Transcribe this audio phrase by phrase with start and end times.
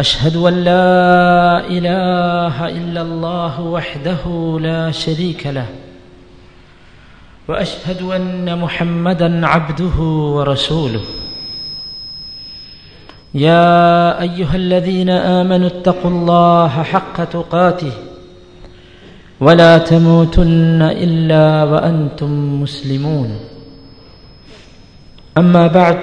[0.00, 4.22] أشهد أن لا إله إلا الله وحده
[4.60, 5.66] لا شريك له
[7.48, 9.96] وأشهد أن محمدا عبده
[10.36, 11.00] ورسوله.
[13.34, 17.92] يا أيها الذين آمنوا اتقوا الله حق تقاته
[19.40, 23.30] ولا تموتن إلا وأنتم مسلمون.
[25.38, 25.98] أما بعد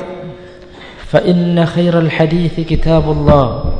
[1.08, 3.73] فإن خير الحديث كتاب الله.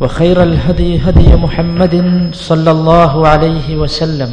[0.00, 1.94] وخير الهدي هدي محمد
[2.32, 4.32] صلى الله عليه وسلم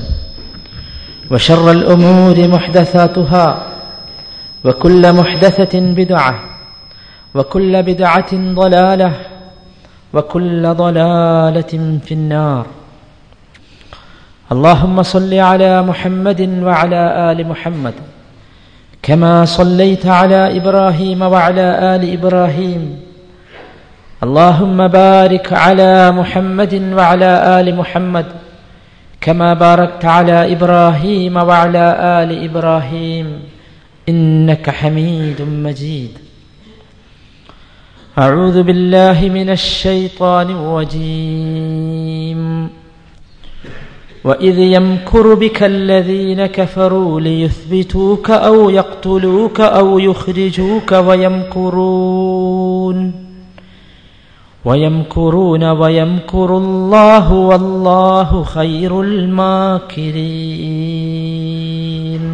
[1.32, 3.64] وشر الأمور محدثاتها
[4.66, 6.40] وكل محدثة بدعة
[7.36, 9.12] وكل بدعة ضلالة
[10.14, 12.66] وكل ضلالة في النار.
[14.52, 17.94] اللهم صل على محمد وعلى آل محمد
[19.04, 23.07] كما صليت على إبراهيم وعلى آل إبراهيم
[24.24, 28.26] اللهم بارك على محمد وعلى آل محمد
[29.22, 33.40] كما باركت على إبراهيم وعلى آل إبراهيم
[34.10, 36.18] إنك حميد مجيد.
[38.18, 42.42] أعوذ بالله من الشيطان الرجيم.
[44.24, 51.68] وإذ يمكر بك الذين كفروا ليثبتوك أو يقتلوك أو يخرجوك ويمكرون.
[54.67, 58.93] ويمكرون ويمكر الله والله خير
[61.33, 62.25] الماكرين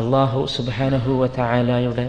[0.00, 2.06] അള്ളാഹു സുബാനഹുവ തായാലയുടെ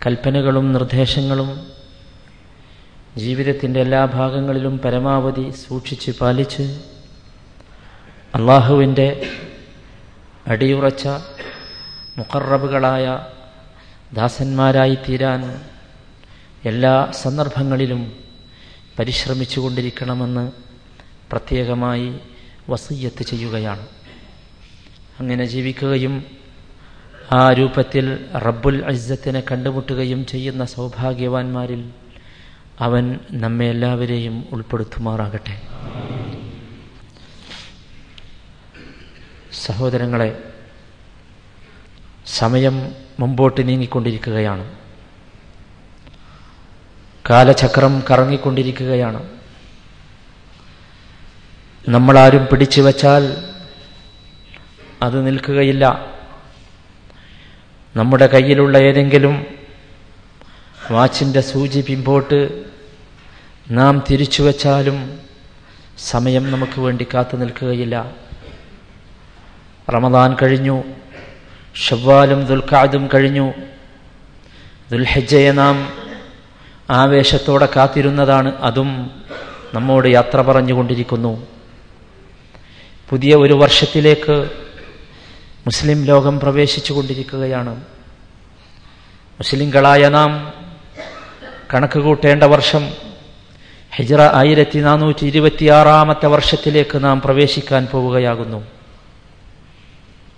[0.00, 1.50] കൽപ്പനകളും നിർദ്ദേശങ്ങളും
[3.16, 6.64] ജീവിതത്തിൻ്റെ എല്ലാ ഭാഗങ്ങളിലും പരമാവധി സൂക്ഷിച്ച് പാലിച്ച്
[8.34, 9.08] അള്ളാഹുവിൻ്റെ
[10.46, 11.04] അടിയുറച്ച
[12.18, 13.04] മുഖറബുകളായ
[14.13, 15.61] ദാസന്മാരായി തീരാൻ
[16.65, 18.13] എല്ലാ സന്ദർഭങ്ങളിലും
[18.99, 20.51] പരിശ്രമിച്ചു കൊണ്ടിരിക്കണമെന്ന്
[21.31, 22.19] പ്രത്യേകമായി
[22.69, 23.87] വസയ്യത്ത് ചെയ്യുകയാണ്.
[25.19, 26.25] അങ്ങനെ ജീവിക്കുകയും
[27.31, 31.89] ആ രൂപത്തിൽ റബ്ബുൽ അജിസത്തിനെ കണ്ടുമുട്ടുകയും ചെയ്യുന്ന സൗഭാഗ്യവാന്മാരിൽ
[32.79, 35.61] അവൻ നമ്മെ എല്ലാവരെയും ഉൾപ്പെടുത്തുമാറാകട്ടെ.
[39.53, 40.43] സഹോദരങ്ങളെ
[42.25, 44.71] സമയം മുമ്പോട്ട് നീങ്ങിക്കൊണ്ടിരിക്കുകയാണ്.
[47.29, 49.29] കാലചക്രം കറങ്ങിക്കൊണ്ടിരിക്കുകയാണ്.
[51.89, 53.37] നമ്മളാരും പിടിച്ചു വച്ചാൽ
[55.01, 56.05] അത് നിൽക്കുകയില്ല.
[57.95, 59.45] നമ്മുടെ കയ്യിലുള്ള ഏതെങ്കിലും
[60.91, 62.63] വാച്ചിന്റെ സൂചി പിമ്പോട്ട്
[63.71, 65.19] നാം തിരിച്ചു വച്ചാലും
[65.97, 68.11] സമയം നമുക്ക് വേണ്ടി കാത്തു നിൽക്കുകയില്ല.
[69.93, 70.83] റമദാൻ കഴിഞ്ഞു.
[71.75, 73.53] ഷവ്വാലും ദുൽഖാദും കഴിഞ്ഞു.
[74.91, 75.93] ദുൽഹജ്ജയെ നാം
[76.89, 78.55] ആവേശത്തോടെ കാത്തിരുന്നതാണ്.
[78.55, 79.11] അതും
[79.73, 81.47] നമ്മോട് യാത്ര പറഞ്ഞുകൊണ്ടിരിക്കുന്നു.
[83.09, 84.49] പുതിയ ഒരു വർഷത്തിലേക്ക്
[85.65, 87.75] മുസ്ലിം ലോകം പ്രവേശിച്ചു കൊണ്ടിരിക്കുകയാണ്
[89.39, 90.53] മുസ്ലിങ്ങളായ നാം
[91.73, 92.93] കണക്ക് കൂട്ടേണ്ട വർഷം
[93.95, 98.67] ഹിജറ ആയിരത്തി നാനൂറ്റി ഇരുപത്തിയാറാമത്തെ വർഷത്തിലേക്ക് നാം പ്രവേശിക്കാൻ പോവുകയാകുന്നു.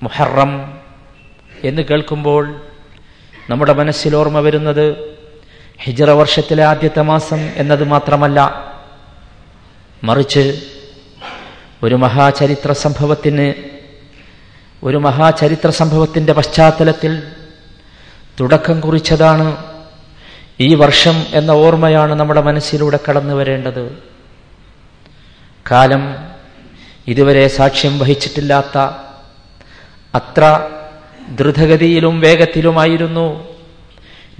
[0.03, 0.80] മുഹറം
[1.63, 2.61] എന്ന് കേൾക്കുമ്പോൾ
[3.49, 5.15] നമ്മുടെ മനസ്സിൽ ഓർമ്മ വരുന്നത്
[5.83, 8.71] ഹിജറ വർഷത്തിലെ ആദ്യത്തെ മാസം എന്നത് മാത്രമല്ല.
[10.03, 10.61] മറിച്ച്
[11.83, 13.53] ഒരു മഹാചരിത്ര സംഭവത്തിന്
[14.83, 17.23] ഒരു മഹാചരിത്ര സംഭവത്തിന്റെ പശ്ചാത്തലത്തിൽ
[18.39, 19.65] തുടക്കം കുറിച്ചതാണ്
[20.59, 23.97] ഈ വർഷം എന്ന ഓർമ്മയാണ് നമ്മുടെ മനസ്സിലൂടെ കടന്നു വരേണ്ടത്.
[25.71, 26.17] കാലം
[27.07, 28.77] ഇതുവരെ സാക്ഷ്യം വഹിച്ചിട്ടില്ലാത്ത
[30.15, 30.69] അത്ര
[31.39, 33.27] ദ്രുതഗതിയിലും വേഗത്തിലുമായിരുന്നു.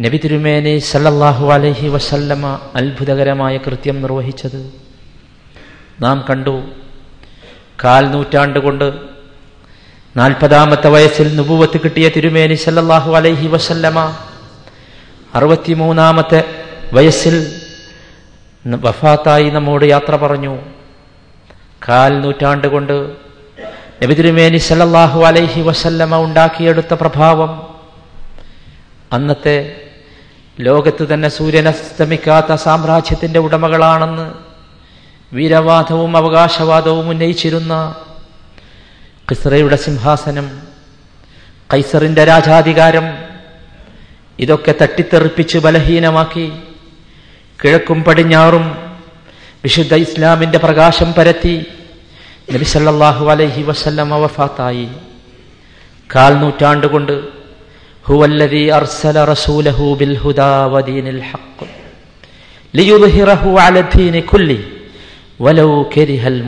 [0.04, 2.46] നബി തിരുമേനി സല്ലല്ലാഹു അലഹി വസല്ലമ
[2.80, 4.60] അത്ഭുതകരമായ കൃത്യം നിർവഹിച്ചത്.
[6.04, 6.56] നാം കണ്ടു
[7.84, 8.88] കാൽ നൂറ്റാണ്ട് കൊണ്ട്
[10.18, 14.00] നാൽപ്പതാമത്തെ വയസ്സിൽ നുപുവത്ത് കിട്ടിയ തിരുമേനി സല്ലല്ലാഹു അലൈഹി വസല്ലമ
[15.36, 16.42] അറുപത്തിമൂന്നാമത്തെ
[16.94, 17.36] വയസ്സിൽ
[18.86, 20.56] വഫാത്തായി നമ്മോട് യാത്ര പറഞ്ഞു.
[21.88, 22.96] കാൽ നൂറ്റാണ്ട് കൊണ്ട്
[24.01, 27.51] നബി സല്ലാഹു അലൈഹി വസല്ലമ ഉണ്ടാക്കിയെടുത്ത പ്രഭാവം.
[29.13, 29.57] അന്നത്തെ
[30.59, 34.25] ലോകത്ത് തന്നെ സൂര്യനസ്തമിക്കാത്ത സാമ്രാജ്യത്തിന്റെ ഉടമകളാണെന്ന്
[35.33, 37.74] വീരവാദവും അവകാശവാദവും ഉന്നയിച്ചിരുന്ന
[39.31, 40.47] ഖിസ്രയുടെ സിംഹാസനം
[41.74, 43.06] കൈസറിന്റെ രാജാധികാരം
[44.39, 46.47] ഇതൊക്കെ തട്ടിത്തെറിപ്പിച്ച് ബലഹീനമാക്കി
[47.59, 48.65] കിഴക്കും പടിഞ്ഞാറും
[49.63, 51.56] വിശുദ്ധ ഇസ്ലാമിന്റെ പ്രകാശം പരത്തി
[52.53, 54.88] നബിസല്ലാഹു അലൈഹി വസല്ലം വഫാത്തായി.
[56.09, 57.15] കാൽ നൂറ്റാണ്ടുകൊണ്ട്
[58.07, 61.68] ഹുവല്ലദീ അർസല റസൂലഹു ബിൽ ഹുദാ വദീനിൽ ഹഖ്
[63.65, 63.77] അല
[65.45, 66.39] വലൗ കരിഹൽ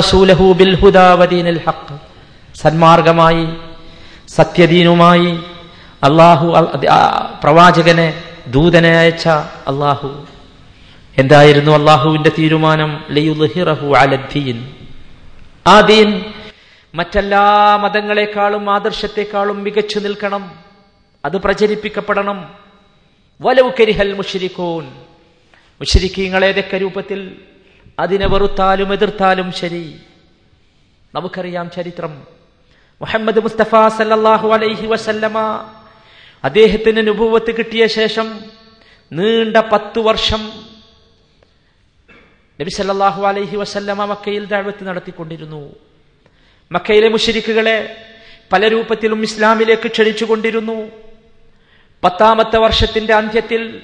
[0.00, 1.96] റസൂലഹു ബിൽ ഹുദാ വദീനിൽ ഹഖ്
[2.62, 3.44] സന്മാർഗമായി
[4.36, 5.30] സത്യദീനുമായി
[6.02, 6.46] അള്ളാഹു
[7.42, 8.08] പ്രവാചകനെ
[8.54, 9.26] ദൂതനെ അയച്ച
[9.70, 10.08] അള്ളാഹു
[11.18, 13.04] എന്തായിരുന്നു അള്ളാഹുവിന്റെ തീരുമാനം?
[15.66, 16.24] ആ ദീൻ
[16.94, 20.58] മറ്റെല്ലാ മതങ്ങളെക്കാളും ആദർശത്തെക്കാളും മികച്ചു നിൽക്കണം.
[21.24, 22.54] അത് പ്രചരിപ്പിക്കപ്പെടണം.
[23.40, 24.84] വലവ് കരിഹൽ മുഷരിക്കോൻ
[25.80, 27.36] മുഷരിക്കീങ്ങളേതൊക്കെ രൂപത്തിൽ
[27.98, 30.00] അതിനെ വെറുത്താലും എതിർത്താലും ശരി.
[31.14, 32.22] നമുക്കറിയാം ചരിത്രം.
[33.00, 35.38] മുഹമ്മദ് മുസ്തഫ സല്ലാഹു അലൈഹി വസല്ലമ
[36.44, 38.40] അദ്ദേഹത്തിന് അനുഭവത്ത് കിട്ടിയ ശേഷം
[39.12, 40.75] നീണ്ട പത്തു വർഷം
[42.60, 45.74] നബി സല്ലാഹു അലൈഹി വസല്ലമ മക്കയിൽ ദഅവത്ത് നടത്തിക്കൊണ്ടിരുന്നു.
[46.72, 47.96] മക്കയിലെ മുഷരിക്കുകളെ
[48.52, 50.88] പല രൂപത്തിലും ഇസ്ലാമിലേക്ക് ക്ഷണിച്ചുകൊണ്ടിരുന്നു.
[52.04, 53.82] പത്താമത്തെ വർഷത്തിന്റെ അന്ത്യത്തിൽ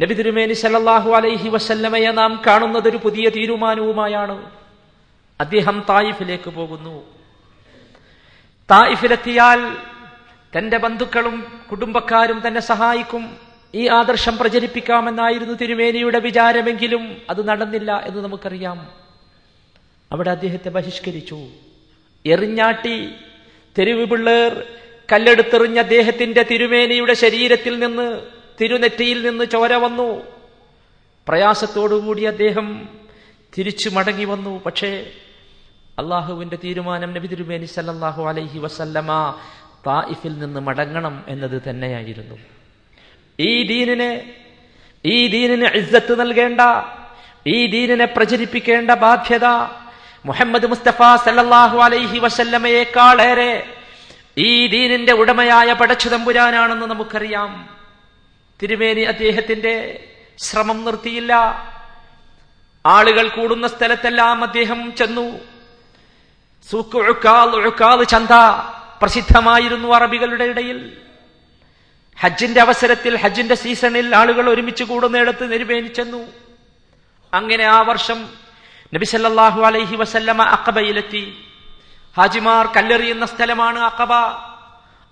[0.00, 4.50] നബി തിരുമേനി സല്ലാഹു അലൈഹി വസല്ലമയെ നാം കാണുന്നത് ഒരു പുതിയ തീരുമാനവുമായാണ്.
[5.40, 7.02] അദ്ദേഹം തായിഫിലേക്ക് പോകുന്നു.
[8.70, 9.76] തായിഫിലെത്തിയാൽ
[10.56, 13.47] തന്റെ ബന്ധുക്കളും കുടുംബക്കാരും തന്നെ സഹായിക്കും.
[13.74, 18.88] ഈ ആദർശം പ്രചരിപ്പിക്കാമെന്നായിരുന്നു തിരുമേനിയുടെ വിചാരമെങ്കിലും അത് നടന്നില്ല എന്ന് നമുക്കറിയാം.
[20.12, 21.46] അവിടെ അദ്ദേഹത്തെ ബഹിഷ്കരിച്ചു.
[22.26, 23.10] എറിഞ്ഞാട്ടി
[23.78, 24.64] തെരുവ് പിള്ളേർ
[25.12, 28.22] കല്ലെടുത്തെറിഞ്ഞ അദ്ദേഹത്തിന്റെ തിരുമേനിയുടെ ശരീരത്തിൽ നിന്ന്
[28.60, 30.22] തിരുനെറ്റിയിൽ നിന്ന് ചോര വന്നു.
[31.28, 32.88] പ്രയാസത്തോടുകൂടി അദ്ദേഹം
[33.58, 34.62] തിരിച്ചു മടങ്ങി വന്നു.
[34.66, 35.12] പക്ഷേ
[35.98, 39.34] അള്ളാഹുവിന്റെ തീരുമാനം നബി തിരുമേനി സല്ലാഹു അലൈഹി വസല്ലമ
[39.86, 42.57] തായിഫിൽ നിന്ന് മടങ്ങണം എന്നത് തന്നെയായിരുന്നു.
[43.40, 44.34] ഈ ദീനിനെ
[45.04, 46.60] ഈ ദീനിന് ഇസ്സത്ത് നൽകേണ്ട
[47.46, 49.44] ഈ ദീനിനെ പ്രചരിപ്പിക്കേണ്ട ബാധ്യത
[50.24, 53.74] മുഹമ്മദ് മുസ്തഫ സല്ലാഹു അലൈഹി വസല്ലമയേക്കാളേറെ
[54.38, 57.68] ഈ ദീനിന്റെ ഉടമയായ പടച്ചുതമ്പുരാനാണെന്ന് നമുക്കറിയാം.
[58.62, 60.04] തിരുമേനി അദ്ദേഹത്തിന്റെ
[60.38, 61.34] ശ്രമം നിർത്തിയില്ല.
[62.86, 65.38] ആളുകൾ കൂടുന്ന സ്ഥലത്തെല്ലാം അദ്ദേഹം ചെന്നു.
[66.70, 68.30] സൂക്ക് ഒഴുക്കാൽ ചന്ത
[69.02, 71.07] പ്രസിദ്ധമായിരുന്നു അറബികളുടെ ഇടയിൽ.
[72.22, 76.26] ഹജ്ജിന്റെ അവസരത്തിൽ ഹജ്ജിന്റെ സീസണിൽ ആളുകൾ ഒരുമിച്ച് കൂടുന്നിടത്ത് നിരുമേനി ചെന്നു.
[77.34, 78.28] അങ്ങനെ ആ വർഷം
[78.94, 81.44] നബിസല്ലാഹു അലൈഹി വസല്ലമ അക്കബയിലെത്തി
[82.18, 84.12] ഹാജിമാർ കല്ലെറിയുന്ന സ്ഥലമാണ് അക്കബ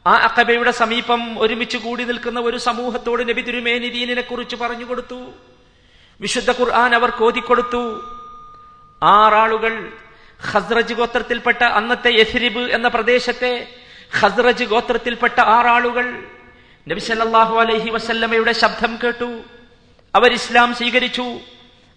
[0.06, 5.32] ആ അക്കബയുടെ സമീപം ഒരുമിച്ച് കൂടി നിൽക്കുന്ന ഒരു സമൂഹത്തോട് നബി തിരുമേനി ദീനിനെ കുറിച്ച് പറഞ്ഞു കൊടുത്തു.
[6.20, 7.82] വിശുദ്ധ ഖുർആൻ അവർ കോതിക്കൊടുത്തു.
[9.02, 9.92] ആറാളുകൾ
[10.50, 13.52] ഹസ്രജ് ഗോത്രത്തിൽപ്പെട്ട അന്നത്തെ യഥിരിബ് എന്ന പ്രദേശത്തെ
[14.20, 16.06] ഹസ്രജ് ഗോത്രത്തിൽപ്പെട്ട ആറാളുകൾ
[16.88, 19.42] നബി സല്ലല്ലാഹു അലൈഹി വസല്ലമയുടെ ശബ്ദം കേട്ടു.
[20.14, 21.40] അവർ ഇസ്ലാം സ്വീകരിച്ചു.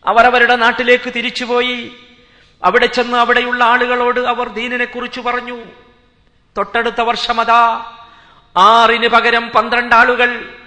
[0.05, 1.91] അവർ അവരുടെ നാട്ടിലേക്ക് തിരിച്ചുപോയി.
[2.63, 5.63] അവിടെ ചെന്ന് അവിടെയുള്ള ആളുകളോട് അവർ ദീനിനെ കുറിച്ച് പറഞ്ഞു.
[6.57, 7.85] തൊട്ടടുത്ത വർഷമതാ
[8.57, 10.57] ആറിന് പകരം പന്ത്രണ്ട് ആളുകൾ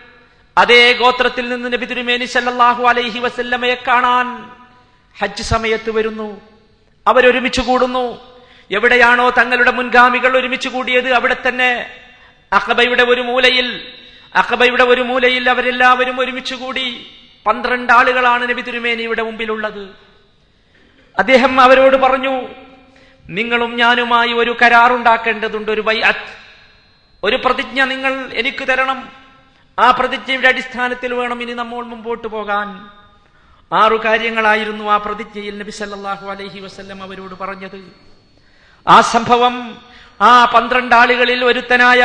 [0.58, 4.50] അതേ ഗോത്രത്തിൽ നിന്ന് നബി തിരുമേനി സല്ലാഹു അലൈഹി വസല്ലമയെ കാണാൻ
[5.18, 6.40] ഹജ്ജ് സമയത്ത് വരുന്നു.
[7.06, 8.20] അവരൊരുമിച്ച് കൂടുന്നു.
[8.70, 12.00] എവിടെയാണോ തങ്ങളുടെ മുൻഗാമികൾ ഒരുമിച്ച് കൂടിയത് അവിടെ തന്നെ
[12.52, 13.98] അഹബയുടെ ഒരു മൂലയിൽ
[14.36, 17.06] അഖബയുടെ ഒരു മൂലയിൽ അവരെല്ലാവരും ഒരുമിച്ച് കൂടി
[17.46, 19.88] പന്ത്രണ്ട് ആളുകളാണ് നബി തിരുമേനിയുടെ മുമ്പിലുള്ളത്.
[21.18, 22.48] അദ്ദേഹം അവരോട് പറഞ്ഞു
[23.28, 26.42] നിങ്ങളും ഞാനുമായി ഒരു കരാറുണ്ടാക്കേണ്ടതുണ്ട് ഒരു ബൈഅത്ത്.
[27.24, 29.12] ഒരു പ്രതിജ്ഞ നിങ്ങൾ എനിക്ക് തരണം.
[29.78, 32.90] ആ പ്രതിജ്ഞയുടെ അടിസ്ഥാനത്തിൽ വേണം ഇനി നമ്മൾ മുമ്പോട്ട് പോകാൻ.
[33.72, 37.92] ആറു കാര്യങ്ങളായിരുന്നു ആ പ്രതിജ്ഞയിൽ നബി സല്ലാഹു അലൈഹി വസ്ല്ലം അവരോട് പറഞ്ഞത്.
[38.88, 39.76] ആ സംഭവം
[40.20, 42.02] ആ പന്ത്രണ്ട് ആളുകളിൽ ഒരുത്തനായ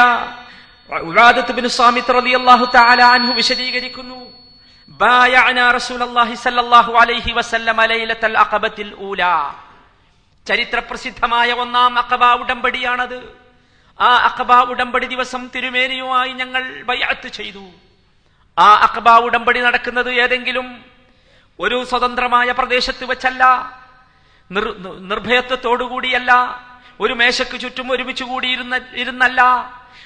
[3.37, 4.19] വിശദീകരിക്കുന്നു.
[5.01, 9.21] ബായഅന റസൂലല്ലാഹി സല്ലല്ലാഹു അലൈഹി വസല്ലം ലൈലത്തൽ അഖബത്തിൽ ഊല.
[10.47, 13.19] ചരിത്ര പ്രസിദ്ധമായ ഒന്നാം അക്കബ ഉടമ്പടിയാണത്.
[13.99, 17.65] ആ അക്കബ ഉടമ്പടി ദിവസം തിരുമേനിയുമായി ഞങ്ങൾ ബൈഅത്ത് ചെയ്തു.
[18.57, 20.67] ആ അക്കബ ഉടമ്പടി നടക്കുന്നത് ഏതെങ്കിലും
[21.59, 23.43] ഒരു സ്വതന്ത്രമായ പ്രദേശത്ത് വെച്ചല്ല
[24.51, 24.65] നിർ
[25.11, 26.31] നിർഭയത്വത്തോടുകൂടിയല്ല
[27.03, 29.41] ഒരു മേശയ്ക്ക് ചുറ്റും ഒരുമിച്ച് കൂടിയിരുന്ന ഇരുന്നല്ല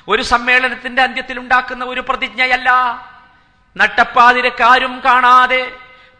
[0.08, 2.70] ഒരു സമ്മേളനത്തിന്റെ അന്ത്യത്തിൽ ഉണ്ടാക്കുന്ന ഒരു പ്രതിജ്ഞയല്ല.
[3.78, 5.72] നട്ടപ്പാതിരക്കാരും കാണാതെ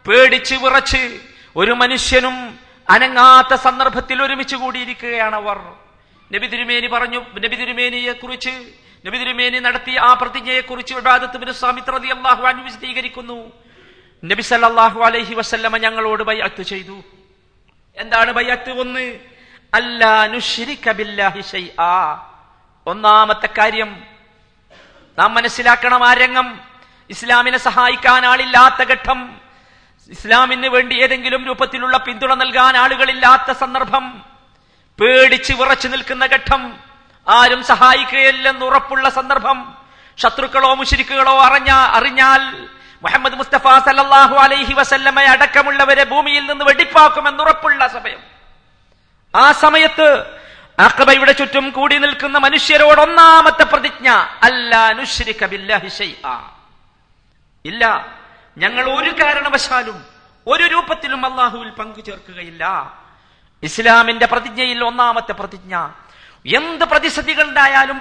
[0.08, 1.20] പേടിച്ച് വിറച്ച്
[1.56, 2.58] ഒരു മനുഷ്യനും
[2.90, 5.58] അനങ്ങാത്ത സന്ദർഭത്തിൽ ഒരുമിച്ച് കൂടിയിരിക്കുകയാണ് അവർ.
[6.34, 8.50] നബി തിരുമേനി പറഞ്ഞു നബി തിരുമേനിയെ കുറിച്ച്
[9.06, 10.14] നബി തിരുമേനി നടത്തിയ ആ
[12.12, 13.52] അള്ളാഹു അനു വിശദീകരിക്കുന്നു.
[14.24, 17.02] നബി സല്ലാഹു അലൈഹി വസല്ലമ ഞങ്ങളോട് ബൈഅത്ത് ചെയ്തു.
[17.96, 19.18] എന്താണ് ബൈഅത്ത് ഒന്ന്?
[19.74, 20.26] അല്ലാ
[22.86, 23.90] ഒന്നാമത്തെ കാര്യം
[25.18, 26.48] നാം മനസ്സിലാക്കണം ആ രംഗം.
[27.10, 29.20] ഇസ്ലാമിനെ സഹായിക്കാൻ ആളില്ലാത്ത ഘട്ടം
[30.10, 34.04] ഇസ്ലാമിന് വേണ്ടി ഏതെങ്കിലും രൂപത്തിലുള്ള പിന്തുണ നൽകാൻ ആളുകളില്ലാത്ത സന്ദർഭം
[34.98, 36.62] പേടിച്ച് വിറച്ചു നിൽക്കുന്ന ഘട്ടം
[37.26, 39.58] ആരും സഹായിക്കുകയില്ലെന്ന് ഉറപ്പുള്ള സന്ദർഭം
[40.18, 42.42] ശത്രുക്കളോ മുഷിരിക്കുകളോ അറിഞ്ഞ അറിഞ്ഞാൽ
[43.02, 48.20] മുഹമ്മദ് മുസ്തഫ സല്ലല്ലാഹു അലൈഹി വസല്ലമ അടക്കമുള്ളവരെ ഭൂമിയിൽ നിന്ന് വെടിപ്പാക്കുമെന്ന് ഉറപ്പുള്ള സമയം.
[49.34, 50.08] ആ സമയത്ത്
[50.78, 54.08] അഖബയുടെ ചുറ്റും കൂടി നിൽക്കുന്ന മനുഷ്യരോട് ഒന്നാമത്തെ പ്രതിജ്ഞ
[57.64, 57.82] ഇല്ല
[58.56, 59.98] ഞങ്ങൾ ഒരു കാരണവശാലും
[60.46, 62.64] ഒരു രൂപത്തിലും അള്ളാഹുവിൽ പങ്കു ചേർക്കുകയില്ല
[63.62, 65.74] ഇസ്ലാമിന്റെ പ്രതിജ്ഞയിൽ ഒന്നാമത്തെ പ്രതിജ്ഞ
[66.50, 66.84] എന്ത്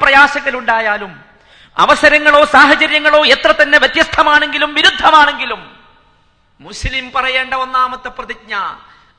[0.02, 1.12] പ്രയാസങ്ങൾ ഉണ്ടായാലും
[1.78, 5.62] അവസരങ്ങളോ സാഹചര്യങ്ങളോ എത്ര തന്നെ വ്യത്യസ്തമാണെങ്കിലും വിരുദ്ധമാണെങ്കിലും
[6.60, 8.54] മുസ്ലിം പറയേണ്ട ഒന്നാമത്തെ പ്രതിജ്ഞ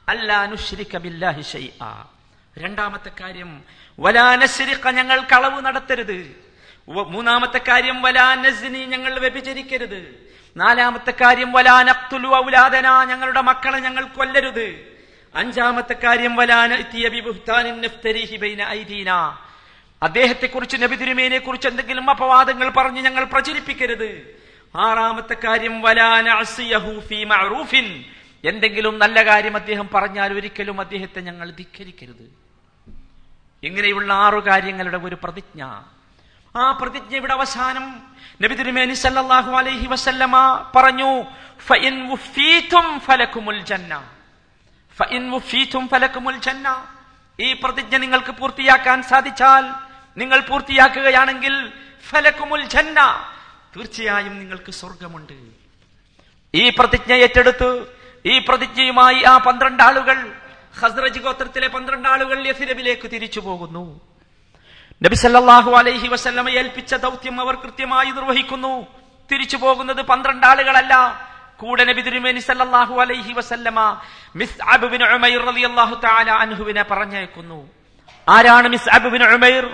[0.08, 1.90] അല്ലാ നുശ്രിക ബില്ലാഹി ഷൈആ.
[2.56, 3.62] രണ്ടാമത്തെ കാര്യം
[3.98, 6.18] വലാ നസ്രിഖ ഞങ്ങൾ കളവ് നടത്തരുത്.
[6.88, 10.00] മൂന്നാമത്തെ കാര്യം വലാനസിനി ഞങ്ങൾ വ്യഭിചരിക്കരുത്.
[10.56, 14.66] നാലാമത്തെ കാര്യം വലാ നഖ്തുലു ഔലാദന ഞങ്ങളുടെ മക്കളെ ഞങ്ങൾ കൊല്ലരുത്.
[15.34, 19.10] അഞ്ചാമത്തെ കാര്യം വലാ നഅ്തിയ ബിബുഹ്താനിൻ നഫ്തരിഹി ബൈന ഐദീന.
[20.02, 24.10] അദ്ദേഹത്തെ കുറിച്ച് നബി തിരുമേനെ കുറിച്ച് എന്തെങ്കിലും അപവാദങ്ങൾ പറഞ്ഞ് ഞങ്ങൾ പ്രചരിപ്പിക്കരുത്.
[24.76, 28.04] ആറാമത്തെ കാര്യം വലാ നഅ്സിയഹു ഫീ മഅറൂഫിൻ.
[28.44, 32.41] എന്തെങ്കിലും നല്ല കാര്യം അദ്ദേഹം പറഞ്ഞാൽ ഒരിക്കലും അദ്ദേഹത്തെ ഞങ്ങൾ ധിക്കരിക്കരുത്.
[33.62, 35.60] ഇങ്ങനെയുള്ള ആറു കാര്യങ്ങളുടെ ഒരു പ്രതിജ്ഞ.
[36.54, 37.84] ആ പ്രതിജ്ഞയുടെ അവസാനം
[38.42, 40.36] നബി തിരുമേനി സല്ലാഹു അലൈഹി വസല്ലമ
[40.76, 41.10] പറഞ്ഞു
[47.38, 49.64] ഈ പ്രതിജ്ഞ നിങ്ങൾക്ക് പൂർത്തിയാക്കാൻ സാധിച്ചാൽ
[50.16, 51.54] നിങ്ങൾ പൂർത്തിയാക്കുകയാണെങ്കിൽ
[52.10, 52.98] ഫലക്കുമുൽ ജന്ന.
[53.76, 55.36] തീർച്ചയായും നിങ്ങൾക്ക് സ്വർഗമുണ്ട്
[56.54, 57.70] ഈ പ്രതിജ്ഞ ഏറ്റെടുത്ത്
[58.24, 60.18] ഈ പ്രതിജ്ഞയുമായി ആ പന്ത്രണ്ട് ആളുകൾ
[60.80, 63.84] ഹസ്രജ് ഗോത്രത്തിലെ പന്ത്രണ്ട് ആളുകൾ യഫിരബിലേക്ക് തിരിച്ചു പോകുന്നു.
[65.04, 68.74] നബി സല്ലാഹു അലൈഹി വസല്ലമ ഏൽപ്പിച്ച ദൗത്യം അവർ കൃത്യമായി നിർവഹിക്കുന്നു.
[69.30, 70.94] തിരിച്ചു പോകുന്നത് പന്ത്രണ്ട് ആളുകളല്ല.
[71.62, 73.78] കൂടെ നബി തിരുമേനി സല്ലല്ലാഹു അലൈഹി വസല്ലമ
[74.40, 77.58] മിസ്അബ് ബിൻ ഉമൈർ റളിയല്ലാഹു തആല അൻഹുവിനെ പറഞ്ഞയക്കുന്നു.
[78.28, 79.64] ആരാണ് മിസ്അബ് ബിൻ ഉമൈർ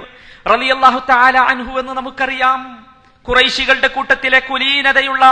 [0.52, 2.60] റളിയല്ലാഹു തആല അൻഹു എന്ന് നമുക്കറിയാം.
[3.26, 5.24] കുറൈശികളുടെ കൂട്ടത്തിലെ കുലീനതയുള്ള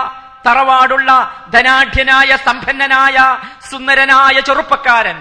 [0.47, 1.11] തറവാടുള്ള
[1.55, 3.17] ധനാഢ്യനായ സമ്പന്നനായ
[3.71, 5.19] സുന്ദരനായ ചെറുപ്പക്കാരൻ.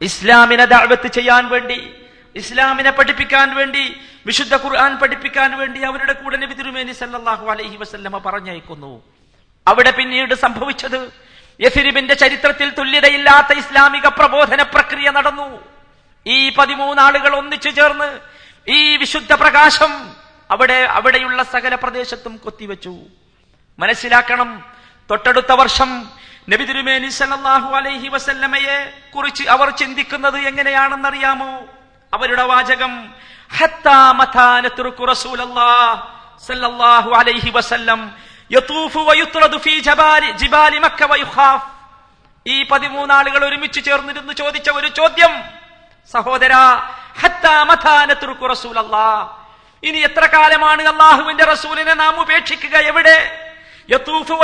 [0.00, 1.78] ഇസ്ലാമിനെ ദാഴ്വത്ത് ചെയ്യാൻ വേണ്ടി
[2.36, 3.84] ഇസ്ലാമിനെ പഠിപ്പിക്കാൻ വേണ്ടി
[4.26, 8.92] വിശുദ്ധ ഖുർആൻ പഠിപ്പിക്കാൻ വേണ്ടി അവരുടെ കൂടെ നബി തിരുമേനി സല്ലാഹു അലൈഹി വസല്ലമ പറഞ്ഞയക്കുന്നു.
[9.66, 11.00] അവിടെ പിന്നീട് സംഭവിച്ചത്
[11.60, 15.48] യസിരിബിന്റെ ചരിത്രത്തിൽ തുല്യതയില്ലാത്ത ഇസ്ലാമിക പ്രബോധന പ്രക്രിയ നടന്നു.
[16.26, 18.08] ഈ പതിമൂന്നാളുകൾ ഒന്നിച്ചു ചേർന്ന്
[18.68, 19.92] ഈ വിശുദ്ധ പ്രകാശം
[20.50, 22.94] അവിടെ അവിടെയുള്ള സകല പ്രദേശത്തും കൊത്തിവെച്ചു.
[23.78, 24.50] മനസ്സിലാക്കണം
[25.10, 25.90] തൊട്ടടുത്ത വർഷം
[26.52, 31.64] നബി തിരുമേനി സല്ലല്ലാഹു അലൈഹി വസല്ലമയെ കുറിച്ച് അവർ ചിന്തിക്കുന്നത് എങ്ങനെയാണെന്നറിയാമോ?
[32.14, 33.10] അവരുടെ വാചകം
[42.46, 45.32] ഈ പതിമൂന്നാളുകൾ ഒരുമിച്ച് ചേർന്നിരുന്ന് ചോദിച്ച ഒരു ചോദ്യം.
[46.12, 46.54] സഹോദര
[49.82, 52.76] ഇനി എത്ര കാലമാണ് അള്ളാഹുവിന്റെ റസൂലിനെ നാം ഉപേക്ഷിക്കുക?
[52.76, 53.18] എവിടെ?
[53.90, 54.34] യതൂഫു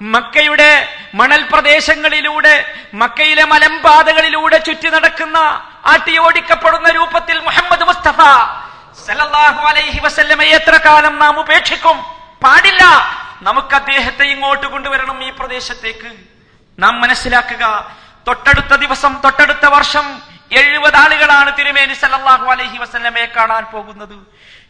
[0.00, 5.36] മക്കയുടെ മണൽ പ്രദേശങ്ങളിലൂടെ മക്കയിലെ മലമ്പാതകളിലൂടെ ചുറ്റി നടക്കുന്ന
[5.86, 8.20] ആട്ടിയോടിക്കപ്പെടുന്ന രൂപത്തിൽ മുഹമ്മദ് മുസ്തഫ
[9.06, 11.98] സല്ലല്ലാഹു അലൈഹി വസല്ലമയെ എത്ര കാലം നാം ഉപേക്ഷിക്കും?
[12.44, 12.84] പാടില്ല.
[13.42, 16.10] നമുക്ക് അദ്ദേഹത്തെ ഇങ്ങോട്ട് കൊണ്ടുവരണം ഈ പ്രദേശത്തേക്ക്.
[16.78, 17.94] നാം മനസ്സിലാക്കുക
[18.28, 24.16] തൊട്ടടുത്ത ദിവസം തൊട്ടടുത്ത വർഷം എഴുപത് ആളുകളാണ് തിരുമേനി സല്ലല്ലാഹു അലൈഹി വസല്ലമയെ കാണാൻ പോകുന്നത്.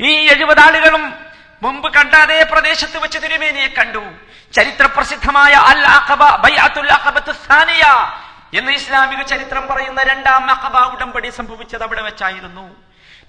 [0.00, 1.14] ഈ എഴുപത് ആളുകളും
[1.62, 4.02] മുമ്പ് കണ്ട അതേ പ്രദേശത്ത് വെച്ച് തിരുമേനിയെ കണ്ടു.
[4.56, 7.84] ചരിത്ര പ്രസിദ്ധമായ അൽ അഖബ ബൈഅത്തുൽ അഖബത്തു സാനിയ
[8.58, 12.76] എന്ന് ഇസ്ലാമിക ചരിത്രം പറയുന്ന രണ്ടാം അഖബ ഉടമ്പടി സംഭവിച്ചത് അവിടെ വെച്ചായിരുന്നു.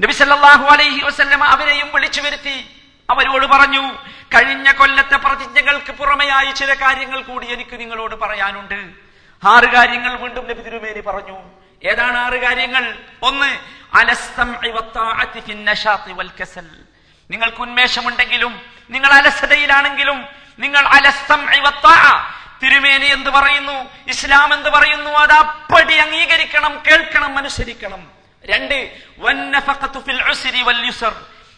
[0.01, 2.57] നബി സല്ലല്ലാഹു അലൈഹി വസല്ലമ അവരെയും വിളിച്ചു വരുത്തി.
[3.09, 3.83] അവരോട് പറഞ്ഞു
[4.35, 8.79] കഴിഞ്ഞ കൊല്ലത്തെ പ്രതിജ്ഞകൾക്ക് പുറമെയായി ചില കാര്യങ്ങൾ കൂടി എനിക്ക് നിങ്ങളോട് പറയാനുണ്ട്.
[9.43, 11.37] ആറ് കാര്യങ്ങൾ വീണ്ടും നബി തിരുമേനി പറഞ്ഞു.
[11.83, 12.83] ഏതാണ് ആറ് കാര്യങ്ങൾ?
[13.21, 13.49] ഒന്ന്
[13.97, 14.71] അലസ്സംഇ
[17.31, 20.25] നിങ്ങൾക്ക് ഉന്മേഷമുണ്ടെങ്കിലും നിങ്ങൾ അലസതയിലാണെങ്കിലും
[20.59, 21.53] നിങ്ങൾ അലസം
[22.63, 23.89] തിരുമേനി എന്ത് പറയുന്നു?
[24.07, 25.11] ഇസ്ലാം എന്ത് പറയുന്നു?
[25.11, 28.07] അത് അപ്പടി അംഗീകരിക്കണം കേൾക്കണം അനുസരിക്കണം.
[28.45, 28.97] രണ്ട്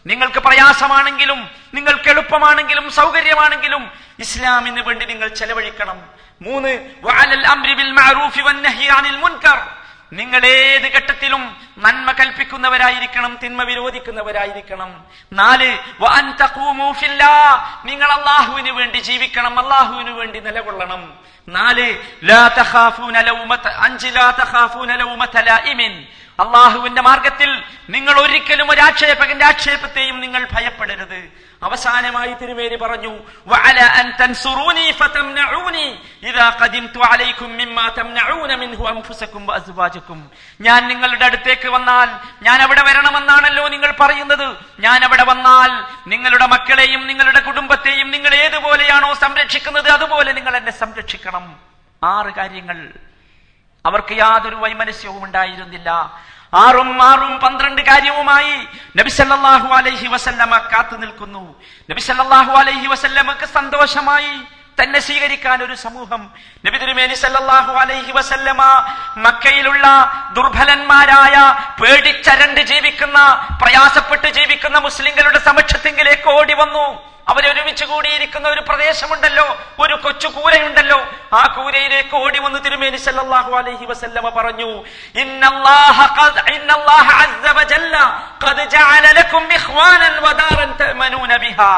[0.06, 6.10] നിങ്ങൾക്ക് പ്രയാസമാണെങ്കിലും നിങ്ങൾക്ക് എളുപ്പമാണെങ്കിലും സൗകര്യമാണെങ്കിലും ഇസ്ലാമിന് വേണ്ടി നിങ്ങൾ ചെലവഴിക്കണം.
[6.42, 6.90] മൂന്ന്
[10.14, 15.04] നിങ്ങൾ ഏത് ഘട്ടത്തിലും നന്മ കൽപ്പിക്കുന്നവരായിരിക്കണം തിന്മ വിരോധിക്കുന്നവരായിരിക്കണം.
[15.34, 15.78] നാല്.
[17.86, 21.14] നിങ്ങൾ അള്ളാഹുവിന് വേണ്ടി ജീവിക്കണം അള്ളാഹുവിന് വേണ്ടി നിലകൊള്ളണം.
[21.50, 21.98] നാല്
[26.40, 31.52] അള്ളാഹുവിന്റെ മാർഗത്തിൽ നിങ്ങൾ ഒരിക്കലും ഒരു ആക്ഷേപകന്റെ ആക്ഷേപത്തെയും നിങ്ങൾ ഭയപ്പെടരുത്.
[31.64, 33.20] അവസാനമായി തിരുവേരി പറഞ്ഞു
[40.62, 42.10] ഞാൻ നിങ്ങളുടെ അടുത്തേക്ക് വന്നാൽ
[42.44, 44.58] ഞാൻ അവിടെ വരണമെന്നാണല്ലോ നിങ്ങൾ പറയുന്നത്.
[44.80, 45.72] ഞാൻ അവിടെ വന്നാൽ
[46.10, 51.56] നിങ്ങളുടെ മക്കളെയും നിങ്ങളുടെ കുടുംബത്തെയും നിങ്ങൾ ഏതുപോലെയാണോ സംരക്ഷിക്കുന്നത് അതുപോലെ നിങ്ങൾ എന്നെ സംരക്ഷിക്കണം.
[52.04, 52.90] ആറ് കാര്യങ്ങൾ
[53.86, 56.20] അവർക്ക് യാതൊരു വൈമനസ്യവും ഉണ്ടായിരുന്നില്ല.
[56.54, 61.56] ആറും ആറും പന്ത്രണ്ട് കാര്യവുമായി നബിസല്ലാഹു അലൈഹി വസല്ലമ കാത്തു നിൽക്കുന്നു.
[61.90, 64.34] നബിസല്ലാഹു അലൈഹി വസല്ലമക്ക് സന്തോഷമായി
[64.84, 66.32] തന്നെ സ്വീകരിക്കാൻ ഒരു സമൂഹം.
[66.66, 68.62] നബി തിരുമേനി സല്ലല്ലാഹു അലൈഹി വസല്ലമ
[69.18, 69.86] മക്കയിലുള്ള
[70.34, 71.36] ദുർബലന്മാരായ
[71.82, 73.20] പേടിച്ചരണ്ട് ജീവിക്കുന്ന
[73.62, 79.48] പ്രയാസപ്പെട്ട് ജീവിക്കുന്ന മുസ്ലിങ്ങളുടെ സമക്ഷത്തെങ്കിലേക്ക് ഓടി വന്നു അവരൊരുമിച്ച് കൂടിയിരിക്കുന്ന ഒരു പ്രദേശമുണ്ടല്ലോ
[79.84, 81.00] ഒരു കൊച്ചു കൂരയുണ്ടല്ലോ.
[81.40, 84.70] ആ കൂരയിലേക്ക് ഓടി വന്ന് തിരുമേനി സല്ലല്ലാഹു അലൈഹി വസല്ലമ പറഞ്ഞു
[85.24, 87.96] ഇന്നല്ലാഹ ഖദ് ഇന്നല്ലാഹ അസ്സ വജല്ല
[88.44, 91.74] ഖദ് ജഅല ലക്കും ഇഖ്വാനൻ വദാറൻ തഅമനൂന ബിഹാ.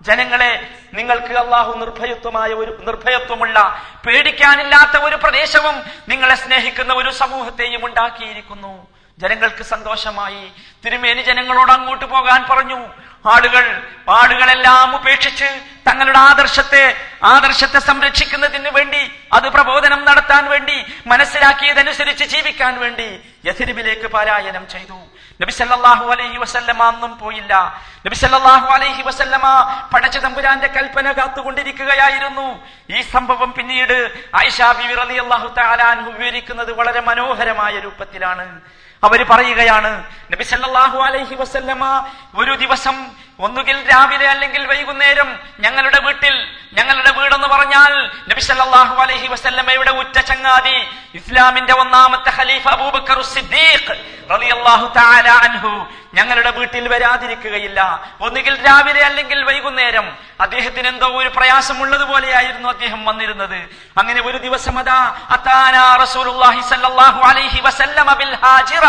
[0.00, 0.52] ജനങ്ങളെ
[0.96, 3.56] നിങ്ങൾക്ക് അള്ളാഹു നിർഭയത്വമായ ഒരു നിർഭയത്വമുള്ള
[4.06, 5.76] പേടിക്കാനില്ലാത്ത ഒരു പ്രദേശവും
[6.10, 8.74] നിങ്ങളെ സ്നേഹിക്കുന്ന ഒരു സമൂഹത്തെയും ഉണ്ടാക്കിയിരിക്കുന്നു.
[9.18, 10.44] ജനങ്ങൾക്ക് സന്തോഷമായി.
[10.84, 12.80] തിരുമേനി ജനങ്ങളോട് അങ്ങോട്ട് പോകാൻ പറഞ്ഞു
[13.32, 13.64] ആളുകൾ
[14.08, 15.48] പാടുകളെല്ലാം ഉപേക്ഷിച്ച്
[15.86, 16.84] തങ്ങളുടെ ആദർശത്തെ
[17.22, 19.02] ആദർശത്തെ സംരക്ഷിക്കുന്നതിന് വേണ്ടി
[19.32, 20.76] അത് പ്രബോധനം നടത്താൻ വേണ്ടി
[21.06, 23.08] മനസ്സിലാക്കിയതനുസരിച്ച് ജീവിക്കാൻ വേണ്ടി
[23.48, 24.98] യഥിരിബിലേക്ക് പാരായണം ചെയ്തു.
[25.42, 27.52] നബിസല്ലാഹു അലൈഹി വസല്ലമ അന്നും പോയില്ല.
[28.06, 29.46] നബിസല്ലാഹു അലൈഹി വസല്ലമ
[29.92, 32.46] പടച്ച തമ്പുരാന്റെ കൽപ്പന കാത്തുകൊണ്ടിരിക്കുകയായിരുന്നു.
[32.90, 33.98] ഈ സംഭവം പിന്നീട്
[34.46, 34.94] ഐഷാ ബിബി
[35.58, 38.46] തആല അൻഹു വിവരിക്കുന്നത് വളരെ മനോഹരമായ രൂപത്തിലാണ്.
[39.06, 39.90] അവർ പറയുകയാണ്
[40.32, 41.82] നബി സല്ലല്ലാഹു അലൈഹി വസല്ലമ
[42.40, 42.96] ഒരു ദിവസം
[43.40, 45.28] ഒന്നുകിൽ രാവിലെ അല്ലെങ്കിൽ വൈകുന്നേരം
[45.64, 46.34] ഞങ്ങളുടെ വീട്ടിൽ
[46.78, 47.92] ഞങ്ങളുടെ വീടെന്ന് പറഞ്ഞാൽ
[48.30, 50.76] നബി സല്ലല്ലാഹു അലൈഹി വസല്ലമയുടെ ഉറ്റ ചങ്ങാതി
[51.18, 53.94] ഇസ്ലാമിന്റെ ഒന്നാമത്തെ ഖലീഫ അബൂബക്കർ സിദ്ദീഖ്
[54.32, 55.72] റളിയല്ലാഹു തആല അൻഹു.
[56.18, 57.80] ഞങ്ങളുടെ വീട്ടിൽ വരാതിരിക്കുകയില്ല.
[58.26, 60.06] ഒന്നുകിൽ രാവിലെ അല്ലെങ്കിൽ വൈകുന്നേരം.
[60.44, 63.58] അദ്ദേഹത്തിന് എന്തോ ഒരു പ്രയാസമുള്ളതുപോലെയായിരുന്നു അദ്ദേഹം വന്നിരുന്നത്.
[64.00, 64.98] അങ്ങനെ ഒരു ദിവസം അതാ
[66.04, 68.84] റസൂലുള്ളാഹി സല്ലല്ലാഹു അലൈഹി വസല്ലമ ബിൽ ഹാജിറ.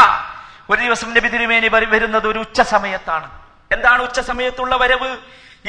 [0.72, 3.28] ഒരു ദിവസം നബി തിരുമേനി വരുന്നത് ഒരു ഉച്ച സമയത്താണ്.
[3.72, 5.12] എന്താണ് ഉച്ച സമയത്തുള്ള വരവ്?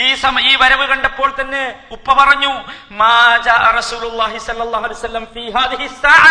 [0.05, 1.63] ഈ സമ ഈ വരവ് കണ്ടപ്പോൾ തന്നെ
[1.97, 2.53] ഉപ്പ പറഞ്ഞു
[3.01, 3.13] മാ
[3.47, 6.27] ജാ റസൂലുള്ളാഹി സ്വല്ലല്ലാഹു അലൈഹി വസല്ലം ഫീ ഹാദിഹി സാഅ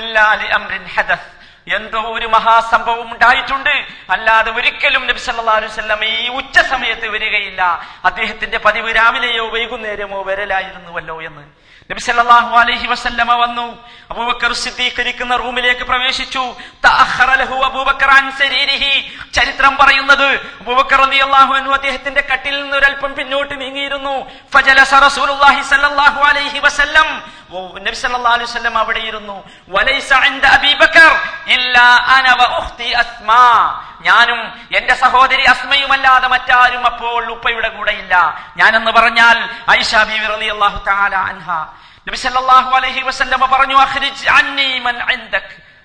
[0.00, 1.28] ഇല്ലാ ലിഅംറിൻ ഹദസ്.
[1.68, 3.86] എന്തോ ഒരു മഹാസംഭവം ഉണ്ടായിട്ടുണ്ട്.
[4.10, 5.18] അല്ലാതെ ഒരിക്കലും നബി
[5.50, 7.82] അലൈഹി വസല്ലം ഈ ഉച്ച സമയത്ത് വരികയില്ല.
[8.04, 11.61] അദ്ദേഹത്തിന്റെ പതിവ് രാവിലെയോ വൈകുന്നേരമോ വരലായിരുന്നുവല്ലോ എന്ന്.
[11.90, 13.78] നബി സല്ലല്ലാഹു അലൈഹി വസല്ലമ വന്നു.
[14.10, 16.54] അബൂബക്കർ സിദ്ദീഖരിക്കുന്ന റൂമിലേക്ക് പ്രവേശിച്ചു.
[19.34, 20.28] ചരിത്രം പറയുന്നത്
[20.60, 24.14] അബൂബക്കർ റളിയല്ലാഹു അൻഹു അദ്ദേഹത്തിന്റെ കട്ടിൽ നിന്ന് ഒരല്പം പിന്നോട്ട് നീങ്ങിയിരുന്നു.
[24.54, 27.08] ഫജലസ റസൂലുള്ളാഹി സല്ലല്ലാഹു അലൈഹി വസല്ലം.
[27.86, 29.44] നബി സല്ലല്ലാഹു അലൈഹി വസല്ലം അവിടെ ഇരുന്നു.
[29.68, 31.12] വലൈസ ഇൻദ അബീബക്കർ.
[31.46, 33.44] ഇല്ലാ അന വ ഉഖ്തി അസ്മാ.
[34.02, 34.40] ഞാനും
[34.76, 38.14] എന്റെ സഹോദരി അസ്മയുമല്ലാതെ മറ്റാരും അപ്പോൾ ഉപ്പയുടെ കൂടെയില്ല.
[38.56, 39.48] ഞാനെന്ന് പറഞ്ഞാൽ
[40.88, 41.66] തആല അൻഹ.
[43.46, 43.76] പറഞ്ഞു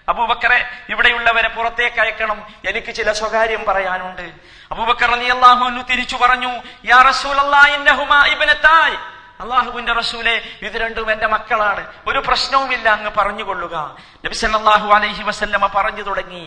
[0.10, 2.48] അബൂബക്കറെ ഇവിടെയുള്ളവരെ പുറത്തേക്ക് അയക്കണം.
[2.66, 4.32] എനിക്ക് ചില സ്വകാര്യം പറയാനുണ്ട്.
[4.72, 6.52] അബൂബക്കർ അലി അള്ളാഹു തിരിച്ചു പറഞ്ഞു
[6.86, 11.84] യാ റസൂലല്ലാഹി ഹുമാ ഇബ്നതായ് അള്ളാഹുവിന്റെ റസൂലെ ഇത് രണ്ടും എന്റെ മക്കളാണ്.
[12.08, 13.76] ഒരു പ്രശ്നവുമില്ല അങ്ങ് പറഞ്ഞുകൊള്ളുക.
[14.26, 16.44] നബി സല്ലല്ലാഹു അലൈഹി വസല്ലമ പറഞ്ഞു തുടങ്ങി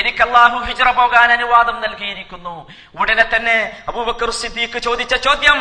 [0.00, 2.54] എനിക്ക് അള്ളാഹു ഹിജറ പോകാൻ അനുവാദം നൽകിയിരിക്കുന്നു.
[3.00, 5.58] ഉടനെ തന്നെ അബൂബക്കർ സിദ്ദീഖ് ചോദിച്ച ചോദ്യം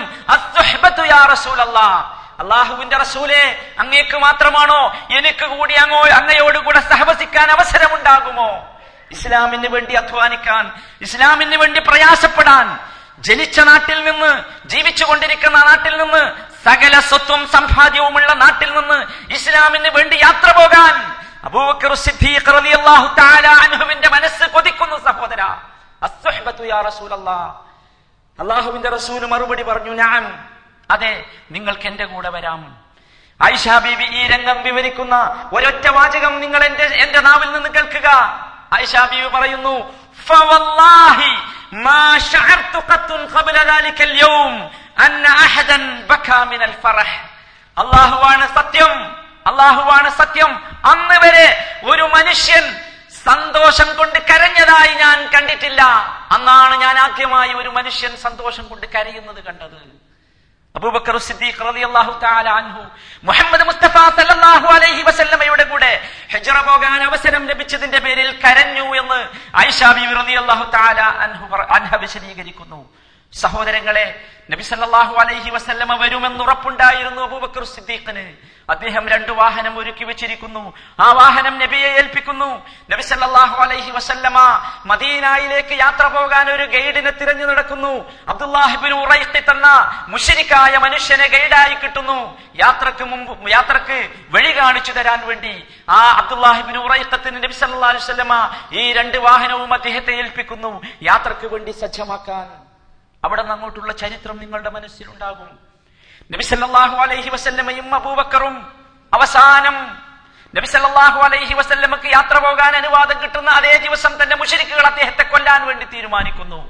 [1.06, 2.00] യാ റസൂലല്ലാഹ്
[2.42, 3.42] അള്ളാഹുവിന്റെ റസൂലെ
[3.80, 4.82] അങ്ങേക്ക് മാത്രമാണോ
[5.18, 8.50] എനിക്ക് കൂടി അങ്ങോ അങ്ങയോടുകൂടെ സഹവസിക്കാൻ അവസരമുണ്ടാകുമോ?
[9.12, 12.68] ഇസ്ലാമിന് വേണ്ടി അധ്വാനിക്കാൻ ഇസ്ലാമിന് വേണ്ടി പ്രയാസപ്പെടാൻ
[13.22, 16.24] ജനിച്ച നാട്ടിൽ നിന്ന് ജീവിച്ചു കൊണ്ടിരിക്കുന്ന നാട്ടിൽ നിന്ന്
[16.64, 21.96] സകല സ്വത്വം സമ്പാദ്യവുമുള്ള നാട്ടിൽ നിന്ന് ഇസ്ലാമിന് വേണ്ടി യാത്ര പോകാൻ അബൂബക്കർ
[24.12, 25.42] മനസ്സ് കൊതിക്കുന്നു സഹോദര.
[28.40, 30.48] അള്ളാഹുവിന്റെ റസൂൽ മറുപടി പറഞ്ഞു ഞാൻ
[30.92, 32.78] അതെ നിങ്ങൾക്ക് എന്റെ കൂടെ വരാം.
[33.42, 35.16] ആയിഷ ബീബി ഈ രംഗം വിവരിക്കുന്ന
[35.54, 38.10] ഒരൊറ്റ വാചകം നിങ്ങൾ എന്റെ എന്റെ നാവിൽ നിന്ന് കേൾക്കുക.
[38.82, 40.02] ഐഷാ ബീബി പറയുന്നു
[41.71, 44.55] "ഫവല്ലാഹി മാ ശഅർതു ഖത്തുൻ ഖബ്ല ذلك اليوم
[44.99, 47.17] അന്ന അഹദൻ ബകാ മിനൽ ഫറഹ്
[47.77, 48.93] അല്ലാഹുവാണ് സത്യം
[49.47, 50.51] അല്ലാഹുവാണ് സത്യം
[50.85, 51.47] അന്ന് വരെ
[51.91, 52.65] ഒരു മനുഷ്യൻ
[53.27, 55.83] സന്തോഷം കൊണ്ട് കരഞ്ഞതായി ഞാൻ കണ്ടിട്ടില്ല
[56.35, 59.79] അന്നാണ് ഞാൻ ആദ്യമായി ഒരു മനുഷ്യൻ സന്തോഷം കൊണ്ട് കരയുന്നത് കണ്ടത്
[60.76, 62.82] അബൂബക്കർ സിദ്ദീഖ് റളിയല്ലാഹു തആല അൻഹു
[63.30, 65.92] മുഹമ്മദ് മുസ്തഫ സല്ലല്ലാഹു അലൈഹി വസല്ലമയുടെ കൂടെ
[66.34, 69.20] ഹിജ്റ പോകാൻ അവസരം ലഭിച്ചതിന്റെ പേരിൽ കരഞ്ഞു എന്ന്
[69.62, 71.46] ആയിഷ ബീവി റളിയല്ലാഹു തആല അൻഹു
[71.78, 72.80] അൻഹ വിശദീകരിക്കുന്നു.
[73.34, 74.08] സഹോദരങ്ങളെ
[74.52, 78.26] നബി സല്ലല്ലാഹു അലൈഹി വസല്ലമ വരുമെന്ന് ഉറപ്പുണ്ടായിരുന്നു അബൂബക്കർ സിദ്ദീഖിന്.
[78.70, 80.74] അദ്ദേഹം രണ്ടു വാഹനം ഒരുക്കി വെച്ചിരിക്കുന്നു.
[81.00, 82.50] ആ വാഹനം നബിയെ ഏൽപ്പിക്കുന്നു.
[82.92, 84.38] നബി സല്ലല്ലാഹു അലൈഹി വസല്ലമ
[84.86, 87.94] മദീനായിലേക്ക് യാത്ര പോകാൻ ഒരു ഗൈഡിനെ തിരഞ്ഞു നടക്കുന്നു.
[88.32, 89.68] അബ്ദുല്ലാഹിബിൻ ഉറയിത്തി തന്ന
[90.14, 92.20] മുഷരിക്കായ മനുഷ്യനെ ഗൈഡായി കിട്ടുന്നു.
[92.64, 94.00] യാത്രയ്ക്ക് മുമ്പ് യാത്രയ്ക്ക്
[94.34, 95.54] വഴി കാണിച്ചു തരാൻ വേണ്ടി
[95.90, 98.34] ആ അബ്ദുല്ലാഹിബിൻ ഉറയിത്തത്തിന് നബി സല്ലല്ലാഹു അലൈഹി വസല്ലമ
[98.72, 100.74] ഈ രണ്ട് വാഹനവും അദ്ദേഹത്തെ ഏൽപ്പിക്കുന്നു.
[101.10, 102.46] യാത്രയ്ക്ക് വേണ്ടി സജ്ജമാക്കാൻ
[103.24, 105.50] അവിടെ നിന്ന് അങ്ങോട്ടുള്ള ചരിത്രം നിങ്ങളുടെ മനസ്സിലുണ്ടാകും
[106.34, 108.56] നബി സല്ലല്ലാഹു അലൈഹി വസല്ലമയും അബൂബക്കറും
[109.14, 109.78] അവസാനം
[110.54, 115.86] നബി സല്ലല്ലാഹു അലൈഹി വസല്ലമക്ക് യാത്ര പോകാൻ അനുവാദം കിട്ടുന്ന അതേ ദിവസം തന്നെ മുഷരിക്കുകൾ അദ്ദേഹത്തെ കൊല്ലാൻ വേണ്ടി
[115.94, 116.62] തീരുമാനിക്കുന്നു.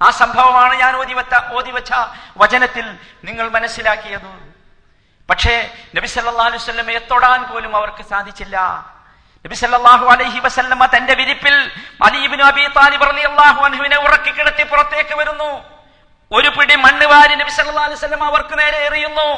[0.00, 1.92] ആ സംഭവമാണ് ഞാൻ ഓതിവച്ച ഓതിവച്ച
[2.42, 2.86] വചനത്തിൽ
[3.28, 4.32] നിങ്ങൾ മനസ്സിലാക്കിയത്.
[5.28, 5.54] പക്ഷേ
[5.96, 8.56] നബി സല്ലല്ലാഹു അലൈഹി വസല്ലമയെ തൊടാൻ പോലും അവർക്ക് സാധിച്ചില്ല.
[9.44, 11.56] നബി സല്ലല്ലാഹു അലൈഹി വസല്ലമ തന്റെ വിരിപ്പിൽ
[12.06, 15.50] അലി അബി അബീ താലിബ് അള്ളാഹു അനുവിനെ ഉറക്കി കിടത്തി പുറത്തേക്ക് വരുന്നു.
[16.32, 19.28] ഒരു പിടി മണ്ണ് വാരി നബി സല്ലല്ലാഹു അലൈഹി വസല്ലമ അവർക്ക് നേരെ എറിയുന്നു.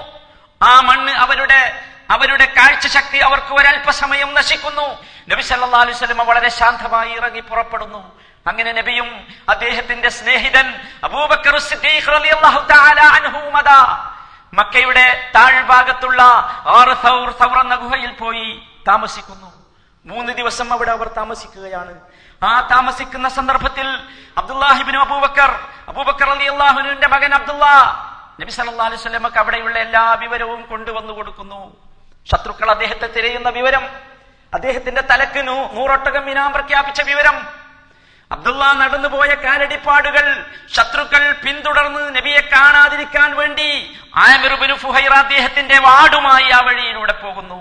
[0.63, 4.87] ആ മണ്ണ് അവരുടെ അവരുടെ കാഴ്ച ശക്തി അവർക്ക് ഒരല്പസമയം നശിക്കുന്നു.
[5.29, 8.21] നബി സല്ലാ അലൈഹി വസല്ലമ വളരെ ശാന്തമായി ഇറങ്ങി പുറപ്പെടുന്നു.
[8.47, 10.75] അങ്ങനെ നബിയും അദ്ദേഹത്തിന്റെ സ്നേഹിതൻ
[11.05, 11.59] അബൂബക്കർ
[14.55, 16.23] മക്കയുടെ താഴ്ഭാഗത്തുള്ള
[17.61, 19.53] എന്ന ഗുഹയിൽ പോയി താമസിക്കുന്നു.
[20.07, 22.01] മൂന്ന് ദിവസം അവിടെ അവർ താമസിക്കുകയാണ്.
[22.43, 23.89] ആ താമസിക്കുന്ന സന്ദർഭത്തിൽ
[24.41, 25.51] അബ്ദുല്ലാഹിബിന് അബൂബക്കർ
[25.91, 27.65] അബൂബക്കർ അലി അള്ളാഹുനുവിന്റെ മകൻ അബ്ദുള്ള
[28.41, 31.61] നബി സല്ലാ അലൈഹി സ്വലമക്ക് അവിടെയുള്ള എല്ലാ വിവരവും കൊണ്ടുവന്നു കൊടുക്കുന്നു.
[32.27, 33.85] ശത്രുക്കൾ അദ്ദേഹത്തെ തിരയുന്ന വിവരം
[34.53, 37.37] അദ്ദേഹത്തിന്റെ തലക്ക് നൂറൊട്ടകം ഇനാം പ്രഖ്യാപിച്ച വിവരം
[38.31, 40.27] അബ്ദുള്ള നടന്നുപോയ കാലടിപ്പാടുകൾ
[40.77, 43.69] ശത്രുക്കൾ പിന്തുടർന്ന് നബിയെ കാണാതിരിക്കാൻ വേണ്ടി
[44.25, 47.61] ആമിറുബിന് ഫുഹൈറ അദ്ദേഹത്തിന്റെ വാടുമായി ആ വഴിയിലൂടെ പോകുന്നു.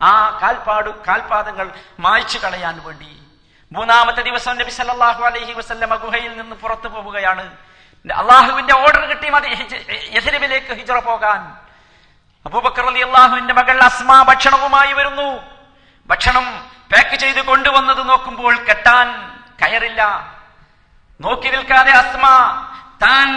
[0.00, 1.66] ആ കാൽപ്പാട് കാൽപാദങ്ങൾ
[2.04, 3.10] മായ്ച്ചു കളയാൻ വേണ്ടി.
[3.74, 7.44] മൂന്നാമത്തെ ദിവസം നബി സല്ലാഹു അലഹി വസല്ലമ ഗുഹയിൽ നിന്ന് പുറത്തു പോവുകയാണ്.
[8.20, 9.48] അള്ളാഹുവിന്റെ ഓർഡർ കിട്ടി മതി
[10.16, 11.40] യസരിബിലേക്ക് ഹിജറ പോകാൻ.
[12.46, 15.28] അബൂബക്കർ അലി അള്ളാഹുവിന്റെ മകൾ അസ്മ ഭക്ഷണവുമായി വരുന്നു.
[16.10, 16.46] ഭക്ഷണം
[16.92, 19.08] പാക്ക് ചെയ്ത് കൊണ്ടുവന്നത് നോക്കുമ്പോൾ കെട്ടാൻ
[19.62, 20.02] കയറില്ല.
[21.20, 22.26] നോക്കി നിൽക്കാതെ അസ്മ
[23.04, 23.28] താൻ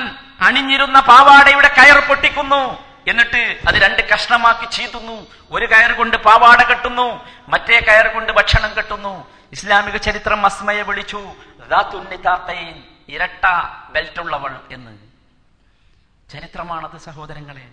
[0.41, 2.63] അണിഞ്ഞിരുന്ന പാവാടയുടെ കയർ പൊട്ടിക്കുന്നു.
[3.07, 7.07] എന്നിട്ട് അത് രണ്ട് കഷ്ണമാക്കി ചീത്തുന്നു ഒരു കയർ കൊണ്ട് പാവാട കെട്ടുന്നു.
[7.49, 9.34] മറ്റേ കയർ കൊണ്ട് ഭക്ഷണം കെട്ടുന്നു.
[9.51, 11.35] ഇസ്ലാമിക ചരിത്രം അസ്മയെ വിളിച്ചു.
[13.09, 13.45] ഇരട്ട
[13.89, 14.97] ബെൽറ്റുള്ളവൾ എന്ന്.
[16.31, 17.69] ചരിത്രമാണത് സഹോദരങ്ങളെ.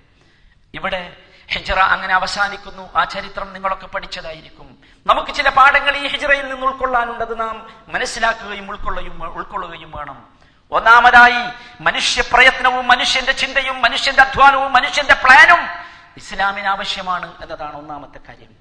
[0.74, 2.96] ഇവിടെ ഹിജറ അങ്ങനെ അവസാനിക്കുന്നു.
[2.96, 4.78] ആ ചരിത്രം നിങ്ങളൊക്കെ പഠിച്ചതായിരിക്കും.
[5.06, 10.28] നമുക്ക് ചില പാഠങ്ങൾ ഈ ഹിജറയിൽ നിന്ന് ഉൾക്കൊള്ളാനുള്ളത് നാം മനസ്സിലാക്കുകയും ഉൾക്കൊള്ളുകയും ഉൾക്കൊള്ളുകയും വേണം.
[10.70, 15.68] ഒന്നാമതായി മനുഷ്യ പ്രയത്നവും മനുഷ്യന്റെ ചിന്തയും മനുഷ്യന്റെ അധ്വാനവും മനുഷ്യന്റെ പ്ലാനും
[16.16, 18.56] ഇസ്ലാമിന് ആവശ്യമാണ് എന്നതാണ് ഒന്നാമത്തെ കാര്യം.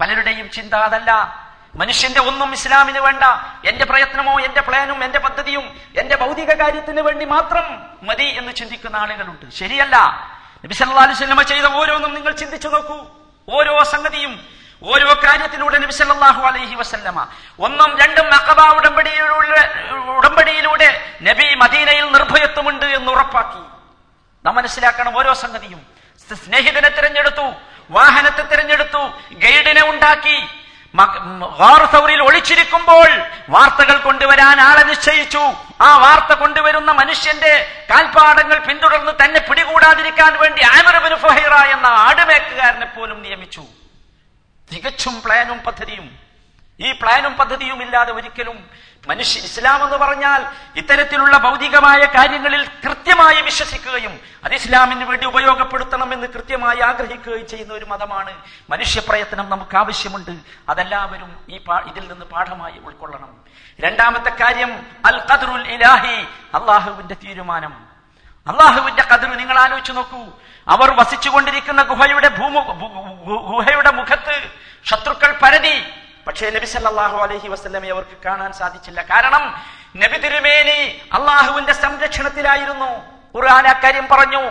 [0.00, 1.49] പലരുടെയും ചിന്ത അതല്ല.
[1.74, 3.24] മനുഷ്യന്റെ ഒന്നും ഇസ്ലാമിന് വേണ്ട.
[3.68, 9.50] എന്റെ പ്രയത്നമോ എന്റെ പ്ലാനും എന്റെ പദ്ധതിയും എന്റെ ഭൗതിക കാര്യത്തിന് വേണ്ടി മാത്രം മതി എന്ന് ചിന്തിക്കുന്ന ആളുകളുണ്ട്.
[9.50, 9.96] ശരിയല്ല.
[10.64, 13.06] നബിസല്ലാസ്ലമ ചെയ്ത ഓരോന്നും നിങ്ങൾ ചിന്തിച്ചു നോക്കൂ.
[13.48, 14.46] ഓരോ സംഗതിയും
[14.82, 17.26] ഓരോ കാര്യത്തിലൂടെ നബിസല്ലാഹു അലൈഹി വസല്ലമ.
[17.60, 23.62] ഒന്നും രണ്ടും അക്കബ ഉടമ്പടിയിലൂടെ ഉടമ്പടിയിലൂടെ നബി മദീനയിൽ നിർഭയത്വമുണ്ട് എന്ന് ഉറപ്പാക്കി.
[24.46, 25.86] നാം മനസ്സിലാക്കണം ഓരോ സംഗതിയും.
[26.34, 27.52] സ്നേഹിതനെ തിരഞ്ഞെടുത്തു
[27.90, 28.98] വാഹനത്തെ തിരഞ്ഞെടുത്തു
[29.32, 30.59] ഗൈഡിനെ ഉണ്ടാക്കി
[30.94, 33.08] മക- ഗാർ സൗറിൽ ഒളിച്ചിരിക്കുമ്പോൾ
[33.48, 35.38] വാർത്തകൾ കൊണ്ടുവരാൻ ആളെ നിശ്ചയിച്ചു.
[35.80, 43.62] ആ വാർത്ത കൊണ്ടുവരുന്ന മനുഷ്യന്റെ കാൽപ്പാടങ്ങൾ പിന്തുടർന്ന് തന്നെ പിടികൂടാതിരിക്കാൻ വേണ്ടി ആമിറബിന് ഫുഹൈറ എന്ന ആടുമേക്കുകാരനെ പോലും നിയമിച്ചു.
[44.72, 46.29] തികച്ചും പ്ലാനും പദ്ധതിയും.
[46.80, 48.70] ഈ പ്ലാനും പദ്ധതിയും ഇല്ലാതെ ഒരിക്കലും
[49.08, 57.48] മനുഷ്യ ഇസ്ലാം എന്ന് പറഞ്ഞാൽ ഇത്തരത്തിലുള്ള ഭൗതികമായ കാര്യങ്ങളിൽ കൃത്യമായി വിശ്വസിക്കുകയും അത് ഇസ്ലാമിന് വേണ്ടി ഉപയോഗപ്പെടുത്തണമെന്ന് കൃത്യമായി ആഗ്രഹിക്കുകയും
[57.48, 58.34] ചെയ്യുന്ന ഒരു മതമാണ്.
[58.70, 60.30] മനുഷ്യ പ്രയത്നം നമുക്ക് ആവശ്യമുണ്ട്.
[60.68, 63.44] അതെല്ലാവരും ഈ ഇതിൽ നിന്ന് പാഠമായി ഉൾക്കൊള്ളണം.
[63.80, 66.22] രണ്ടാമത്തെ കാര്യം അൽ ഖദ്റുൽ ഇലാഹി
[66.56, 67.86] അള്ളാഹുവിന്റെ തീരുമാനം.
[68.46, 70.24] അള്ളാഹുവിന്റെ കതിർ നിങ്ങൾ ആലോചിച്ചു നോക്കൂ.
[70.68, 72.60] അവർ വസിച്ചുകൊണ്ടിരിക്കുന്ന ഗുഹയുടെ ഭൂമു
[73.52, 74.50] ഗുഹയുടെ മുഖത്ത്
[74.84, 75.92] ശത്രുക്കൾ പരതി.
[76.26, 79.02] പക്ഷേ നബി സല്ലാഹു അലഹി വസ്ലമെ അവർക്ക് കാണാൻ സാധിച്ചില്ല.
[79.12, 79.44] കാരണം
[80.02, 80.80] നബി തിരുമേനി
[81.18, 82.90] അള്ളാഹുവിന്റെ സംരക്ഷണത്തിലായിരുന്നു.
[83.34, 84.42] ഖുർആൻ അക്കാര്യം പറഞ്ഞു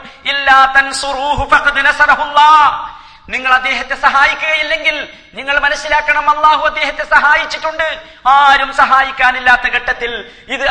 [3.34, 4.96] നിങ്ങൾ അദ്ദേഹത്തെ സഹായിക്കുകയില്ലെങ്കിൽ
[5.34, 7.88] നിങ്ങൾ മനസ്സിലാക്കണം അള്ളാഹു അദ്ദേഹത്തെ സഹായിച്ചിട്ടുണ്ട്.
[8.28, 10.12] ആരും സഹായിക്കാനില്ലാത്ത ഘട്ടത്തിൽ
[10.54, 10.66] ഇത്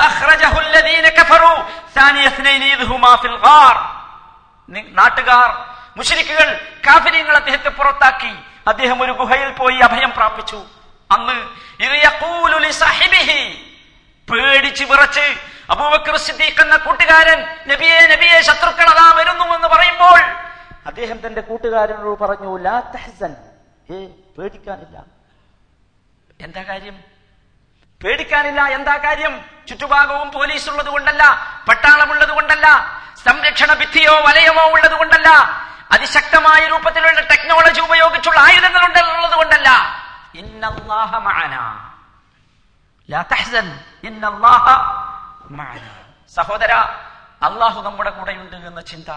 [4.98, 5.48] നാട്ടുകാർ
[5.98, 6.48] മുശ്രിക്കുകൾ
[6.86, 8.32] കാഫര്യങ്ങൾ അദ്ദേഹത്തെ പുറത്താക്കി.
[8.70, 10.60] അദ്ദേഹം ഒരു ഗുഹയിൽ പോയി അഭയം പ്രാപിച്ചു.
[11.10, 11.36] അന്ന്
[14.28, 15.26] പേടിച്ച് വിറച്ച്
[15.72, 16.16] അബൂബക്കർ
[16.64, 17.38] എന്ന കൂട്ടുകാരൻ
[17.70, 20.20] നബിയെ നബിയെ ശത്രുക്കൾ അതാ വരുന്നു എന്ന് പറയുമ്പോൾ
[20.90, 22.76] അദ്ദേഹം തന്റെ കൂട്ടുകാരനോട് പറഞ്ഞു ലാ
[23.94, 23.98] ഏ
[24.36, 24.96] പേടിക്കാനില്ല.
[26.46, 26.96] എന്താ കാര്യം?
[28.00, 29.32] പേടിക്കാനില്ല എന്താ കാര്യം?
[29.68, 31.22] ചുറ്റുഭാഗവും പോലീസ് ഉള്ളത് കൊണ്ടല്ല
[31.68, 32.66] പട്ടാളമുള്ളത് കൊണ്ടല്ല
[33.26, 35.28] സംരക്ഷണ ഭിത്തിയോ വലയമോ ഉള്ളത് കൊണ്ടല്ല
[35.94, 38.82] അതിശക്തമായ രൂപത്തിലുള്ള ടെക്നോളജി ഉപയോഗിച്ചുള്ള ആയുധങ്ങൾ
[39.16, 39.68] ഉള്ളത് കൊണ്ടല്ല.
[40.34, 41.62] ഇന്നല്ലാഹ മഅനാ.
[43.08, 43.66] ലാ തഹ്സൻ.
[44.04, 44.66] ഇന്നല്ലാഹ
[45.50, 45.92] മഅനാ.
[46.32, 46.72] സഹോദര
[47.42, 49.10] അള്ളാഹു നമ്മുടെ കൂടെയുണ്ട് എന്ന ചിന്ത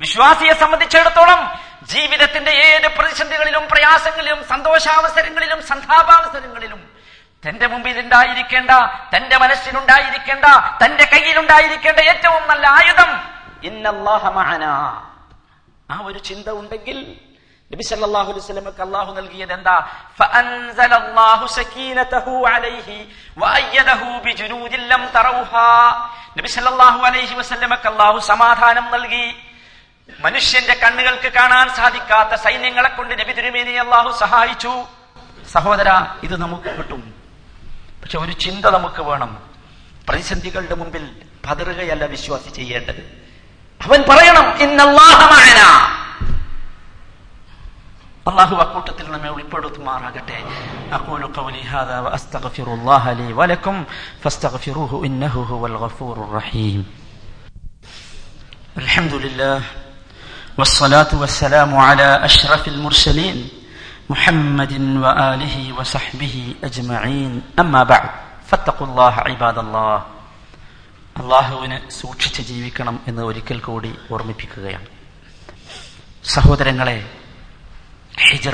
[0.00, 1.40] വിശ്വാസിയെ സംബന്ധിച്ചിടത്തോളം
[1.82, 6.80] ജീവിതത്തിന്റെ ഏത് പ്രതിസന്ധികളിലും പ്രയാസങ്ങളിലും സന്തോഷാവസരങ്ങളിലും സന്താപാവസരങ്ങളിലും
[7.44, 8.70] തന്റെ മുമ്പിൽ ഉണ്ടായിരിക്കേണ്ട
[9.14, 10.46] തന്റെ മനസ്സിലുണ്ടായിരിക്കേണ്ട
[10.82, 13.10] തന്റെ കയ്യിലുണ്ടായിരിക്കേണ്ട ഏറ്റവും നല്ല ആയുധം
[13.62, 14.72] ഇന്നല്ലാഹ മഅനാ.
[15.88, 16.98] ആ ഒരു ചിന്ത ഉണ്ടെങ്കിൽ
[17.70, 19.76] നബി സല്ലല്ലാഹു അലൈഹി വസല്ലമക്ക് അല്ലാഹു നൽകിയത് എന്താ?
[20.18, 22.96] ഫഅൻസലല്ലാഹു സകീനതഹു അലൈഹി
[23.38, 25.68] വഅയ്യദഹു ബിജുനൂദിൻ ലം തറൗഹാ.
[26.38, 29.26] നബി സല്ലല്ലാഹു അലൈഹി വസല്ലമക്ക് അല്ലാഹു സമാധാനം നൽകി.
[30.20, 34.72] മനുഷ്യന്റെ കണ്ണുകൾക്ക് കാണാൻ സാധിക്കാത്ത സൈന്യങ്ങളെ കൊണ്ട് നബി തിരുമേനി അല്ലാഹു സഹായിച്ചു.
[35.54, 35.88] സഹോദര
[36.22, 37.02] ഇത് നമുക്ക് കിട്ടും.
[38.02, 39.30] പക്ഷെ ഒരു ചിന്ത നമുക്ക് വേണം.
[40.08, 41.04] പ്രതിസന്ധികളുടെ മുമ്പിൽ
[41.46, 43.02] പതറുകയല്ല വിശ്വാസി ചെയ്യേണ്ടത്.
[43.80, 45.97] അവൻ പറയണം ഇന്നല്ലാഹ മഅനാ.
[48.27, 50.39] അള്ളാഹു അക്കൂട്ടത്തിൽ നമ്മെ ഉൾപ്പെടുത്തുമാറാകട്ടെ
[50.97, 53.75] أقول قولي هذا وأستغفر الله لي ولكم
[54.23, 56.79] فاستغفروه إنه هو الغفور الرحيم
[58.77, 59.57] الحمد لله
[60.57, 63.37] والصلاة والسلام على أشرف المرسلين
[64.09, 64.73] محمد
[65.03, 68.09] وآله وصحبه أجمعين أما بعد
[68.49, 69.95] فاتقوا الله عباد الله
[71.15, 74.87] അള്ളാഹുവിന് സൂക്ഷിച്ച് ജീവിക്കണം എന്ന് ഒരിക്കൽ കൂടി ഓർമ്മിപ്പിക്കുകയാണ്
[76.25, 76.95] സഹോദരങ്ങളെ
[78.18, 78.48] ഹിജ്റ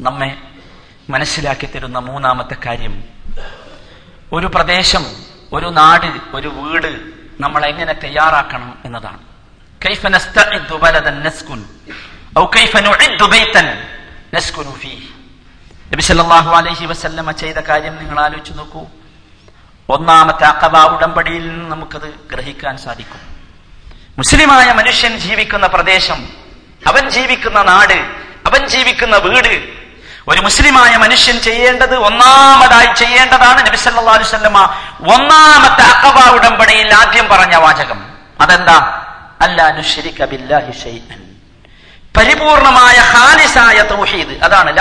[0.00, 0.36] നമ്മെ
[1.10, 3.04] മനസ്സിലാക്കി തരുന്ന മൂന്നാമത്തെ കാര്യം.
[4.32, 5.06] ഒരു പ്രദേശം
[5.52, 7.00] ഒരു നാട് ഒരു വീട്
[7.40, 9.18] നമ്മൾ എങ്ങനെ തയ്യാറാക്കണം എന്നതാണ്.
[17.32, 18.86] ചെയ്ത കാര്യം നിങ്ങൾ ആലോചിച്ച് നോക്കൂ.
[19.88, 23.20] ഒന്നാമത്തെ അക്കബ ഉടമ്പടിയിൽ നിന്ന് നമുക്കത് ഗ്രഹിക്കാൻ സാധിക്കും.
[24.18, 26.28] മുസ്ലിമായ മനുഷ്യൻ ജീവിക്കുന്ന പ്രദേശം
[26.86, 29.80] അവൻ ജീവിക്കുന്ന നാട് അവൻ ജീവിക്കുന്ന വീട്
[30.28, 34.62] ഒരു മുസ്ലിമായ മനുഷ്യൻ ചെയ്യേണ്ടത് ഒന്നാമതായി ചെയ്യേണ്ടതാണ് നബി സല്ലല്ലാഹു അലൈഹി വസല്ലമ.
[35.00, 38.10] ഒന്നാമത്തെ അക്കബ ഉടമ്പടിയിൽ ആദ്യം പറഞ്ഞ വാചകം.
[38.40, 39.06] അതെന്താ?
[39.40, 41.02] അല്ലാഹി
[42.16, 44.44] പരിപൂർണമായ ഖാലിസായ തൗഹീദ്.
[44.44, 44.76] അതാണ്.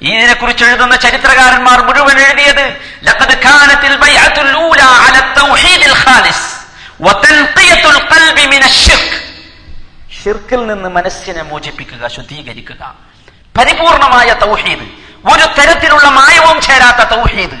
[0.00, 2.76] ഇതിനെ കുറിച്ച് എഴുതുന്ന ചരിത്രകാരന്മാർ മുഴുവൻ എഴുതിയത്
[5.92, 6.60] ഖാലിസ്.
[10.24, 12.94] ഷിർക്കിൽ നിന്ന് മനസ്സിനെ മോചിപ്പിക്കുക ശുദ്ധീകരിക്കുക.
[13.58, 14.82] പരിപൂർണമായ തൗഹീദ്.
[15.32, 17.60] ഒരു തരത്തിലുള്ള മായവും ചേരാത്ത തൗഹീദ്.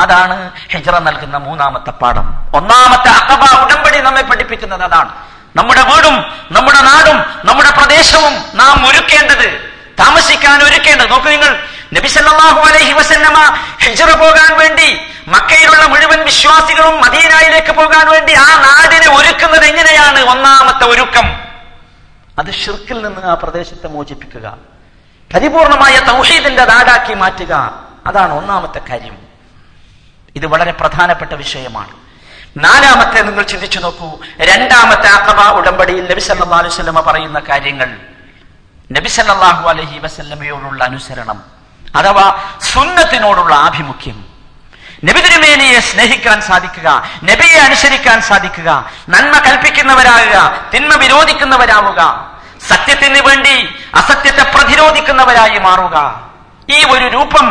[0.00, 2.34] അതാണ് ഹിജ്റ നൽകുന്ന മൂന്നാമത്തെ പാഠം.
[2.54, 5.12] ഒന്നാമത്തെ അക്കബ ഉടമ്പടി നമ്മെ പഠിപ്പിക്കുന്നത് അതാണ്.
[5.56, 6.16] നമ്മുടെ വീടും
[6.50, 11.10] നമ്മുടെ നാടും നമ്മുടെ പ്രദേശവും നാം ഒരുക്കേണ്ടത് താമസിക്കാൻ ഒരുക്കേണ്ടത്.
[11.10, 18.44] നോക്കൂ നിങ്ങൾ നബിസല്ലാഹു അലൈഹി വസല്ലമ ഹിജ്റ പോകാൻ വേണ്ടി മക്കയിലുള്ള മുഴുവൻ വിശ്വാസികളും മദീനായിലേക്ക് പോകാൻ വേണ്ടി ആ
[18.44, 20.20] നാടിനെ ഒരുക്കുന്നത് എങ്ങനെയാണ്?
[20.20, 21.40] ഒന്നാമത്തെ ഒരുക്കം.
[22.38, 24.56] അത് ഷിർക്കിൽ നിന്ന് ആ പ്രദേശത്തെ മോചിപ്പിക്കുക.
[25.34, 27.82] പരിപൂർണമായ തൗഹീദിന്റെ നാടാക്കി മാറ്റുക.
[28.06, 29.18] അതാണ് ഒന്നാമത്തെ കാര്യം.
[30.36, 31.90] ഇത് വളരെ പ്രധാനപ്പെട്ട വിഷയമാണ്.
[32.56, 34.12] നാലാമത്തെ നിങ്ങൾ ചിന്തിച്ചു നോക്കൂ.
[34.40, 37.96] രണ്ടാമത്തെ അഖബ ഉടമ്പടിയിൽ നബി സല്ലല്ലാഹു അലൈഹി വസല്ലമ പറയുന്ന കാര്യങ്ങൾ.
[38.92, 41.44] നബി സല്ലല്ലാഹു അലൈഹി വസല്ലമയോടുള്ള അനുസരണം.
[41.96, 44.25] അഥവാ സുന്നത്തിനോടുള്ള ആഭിമുഖ്യം.
[45.04, 46.88] നബി തിരുമേനിയെ സ്നേഹിക്കാൻ സാധിക്കുക
[47.28, 48.70] നബിയെ അനുസരിക്കാൻ സാധിക്കുക
[49.14, 50.36] നന്മ കൽപ്പിക്കുന്നവരാകുക
[50.72, 52.00] തിന്മ വിരോധിക്കുന്നവരാവുക
[52.68, 53.56] സത്യത്തിന് വേണ്ടി
[54.00, 55.96] അസത്യത്തെ പ്രതിരോധിക്കുന്നവരായി മാറുക.
[56.76, 57.46] ഈ ഒരു രൂപം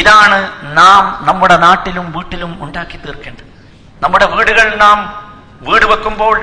[0.00, 0.38] ഇതാണ്
[0.78, 3.50] നാം നമ്മുടെ നാട്ടിലും വീട്ടിലും ഉണ്ടാക്കി തീർക്കേണ്ടത്.
[4.02, 4.98] നമ്മുടെ വീടുകൾ നാം
[5.66, 6.36] വീട് വെക്കുമ്പോൾ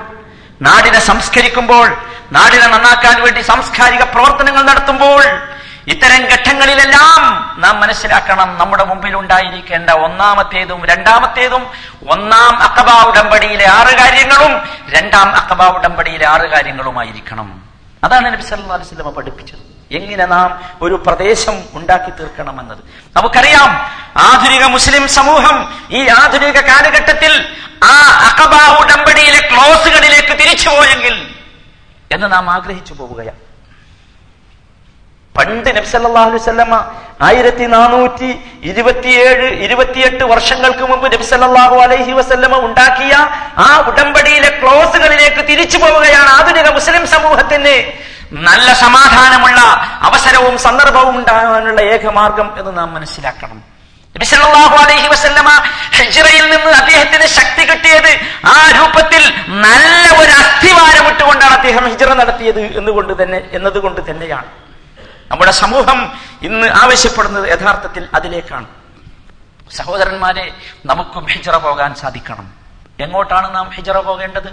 [0.67, 1.87] നാടിനെ സംസ്കരിക്കുമ്പോൾ
[2.37, 5.23] നാടിനെ നന്നാക്കാൻ വേണ്ടി സാംസ്കാരിക പ്രവർത്തനങ്ങൾ നടത്തുമ്പോൾ
[5.87, 7.21] ഇത്തരം ഘട്ടങ്ങളിലെല്ലാം
[7.63, 11.63] നാം മനസ്സിലാക്കണം നമ്മുടെ മുമ്പിൽ ഉണ്ടായിരിക്കേണ്ട ഒന്നാമത്തേതും രണ്ടാമത്തേതും
[12.13, 14.53] ഒന്നാം അക്കബ ഉടമ്പടിയിലെ ആറ് കാര്യങ്ങളും
[14.95, 17.49] രണ്ടാം അക്കബ ഉടമ്പടിയിലെ ആറ് കാര്യങ്ങളുമായിരിക്കണം.
[18.03, 19.63] അതാണ് നബി സല്ലല്ലാഹു അലൈഹി വസല്ലമ പഠിപ്പിച്ചത്.
[19.97, 20.49] എങ്ങനെ നാം
[20.81, 22.81] ഒരു പ്രദേശം ഉണ്ടാക്കി തീർക്കണമെന്നത്
[23.15, 23.71] നമുക്കറിയാം
[24.29, 25.57] ആധുനിക മുസ്ലിം സമൂഹം
[25.91, 27.33] ഈ ആധുനിക കാലഘട്ടത്തിൽ
[27.83, 27.95] ആ
[28.29, 31.15] അഖബ ഉടമ്പടിയിലെ ക്ലോസുകളിലേക്ക് തിരിച്ചുപോയെങ്കിൽ
[32.11, 33.41] എന്ന് നാം ആഗ്രഹിച്ചു പോവുകയാണ്.
[35.35, 36.75] പണ്ട് നബ്സല്ലാഹു അലൈഹി വസല്ലമ
[37.27, 38.29] ആയിരത്തി നാനൂറ്റി
[38.69, 43.13] ഇരുപത്തിയേഴ് ഇരുപത്തിയെട്ട് വർഷങ്ങൾക്ക് മുമ്പ് നബ്സല്ലാഹു അലൈഹി വസല്ലമ ഉണ്ടാക്കിയ
[43.65, 47.75] ആ ഉടമ്പടിയിലെ ക്ലോസുകളിലേക്ക് തിരിച്ചു പോവുകയാണ് ആധുനിക മുസ്ലിം സമൂഹത്തിന്.
[48.47, 49.59] നല്ല സമാധാനമുള്ള
[50.07, 53.59] അവസരവും സന്ദർഭവും ഉണ്ടാകാനുള്ള ഏക മാർഗം എന്ന് നാം മനസ്സിലാക്കണം.
[54.15, 55.49] അലൈഹി വസല്ലമ
[55.97, 58.11] ഹിജ്റയിൽ നിന്ന് അദ്ദേഹത്തിന് ശക്തി കിട്ടിയത്
[58.53, 59.23] ആ രൂപത്തിൽ
[59.65, 64.49] നല്ല ഒരു അസ്ഥിവാരം ഇട്ടുകൊണ്ടാണ് അദ്ദേഹം ഹിജ്റ നടത്തിയത് എന്നുകൊണ്ട് തന്നെ എന്നതുകൊണ്ട് തന്നെയാണ്.
[65.31, 68.67] നമ്മുടെ സമൂഹം ഇന്ന് ആവശ്യപ്പെടുന്നത് യഥാർത്ഥത്തിൽ അതിലേക്കാണ്.
[69.71, 70.53] സഹോദരന്മാരെ
[70.85, 72.53] നമുക്കും ഹിജറ പോകാൻ സാധിക്കണം.
[72.99, 74.49] എങ്ങോട്ടാണ് നാം ഹിജറ പോകേണ്ടത്?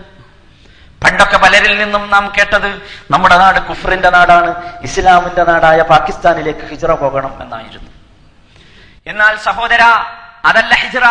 [1.05, 7.91] പണ്ടൊക്കെ പലരിൽ നിന്നും നാം കേട്ടത് നമ്മുടെ നാട് കുഫറിന്റെ നാടാണ് ഇസ്ലാമിന്റെ നാടായ പാകിസ്ഥാനിലേക്ക് ഹിജറ പോകണം എന്നായിരുന്നു.
[9.07, 9.83] എന്നാൽ സഹോദര
[10.45, 11.05] അതല്ല ഹിജറ.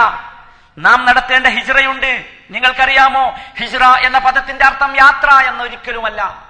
[0.78, 2.26] നാം നടത്തേണ്ട ഹിജറയുണ്ട്.
[2.52, 3.36] നിങ്ങൾക്കറിയാമോ?
[3.60, 6.48] ഹിജ്റ എന്ന പദത്തിന്റെ അർത്ഥം യാത്ര എന്നൊരിക്കലുമല്ല.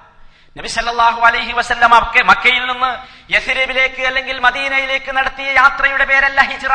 [0.57, 2.97] നബി സല്ലല്ലാഹു അലൈഹി വസല്ലം മക്ക- മക്കയിൽ നിന്ന്
[3.33, 6.71] യസിരബിലേക്ക് അല്ലെങ്കിൽ മദീനയിലേക്ക് നടത്തിയ യാത്രയുടെ പേരല്ല ഹിജ്റ.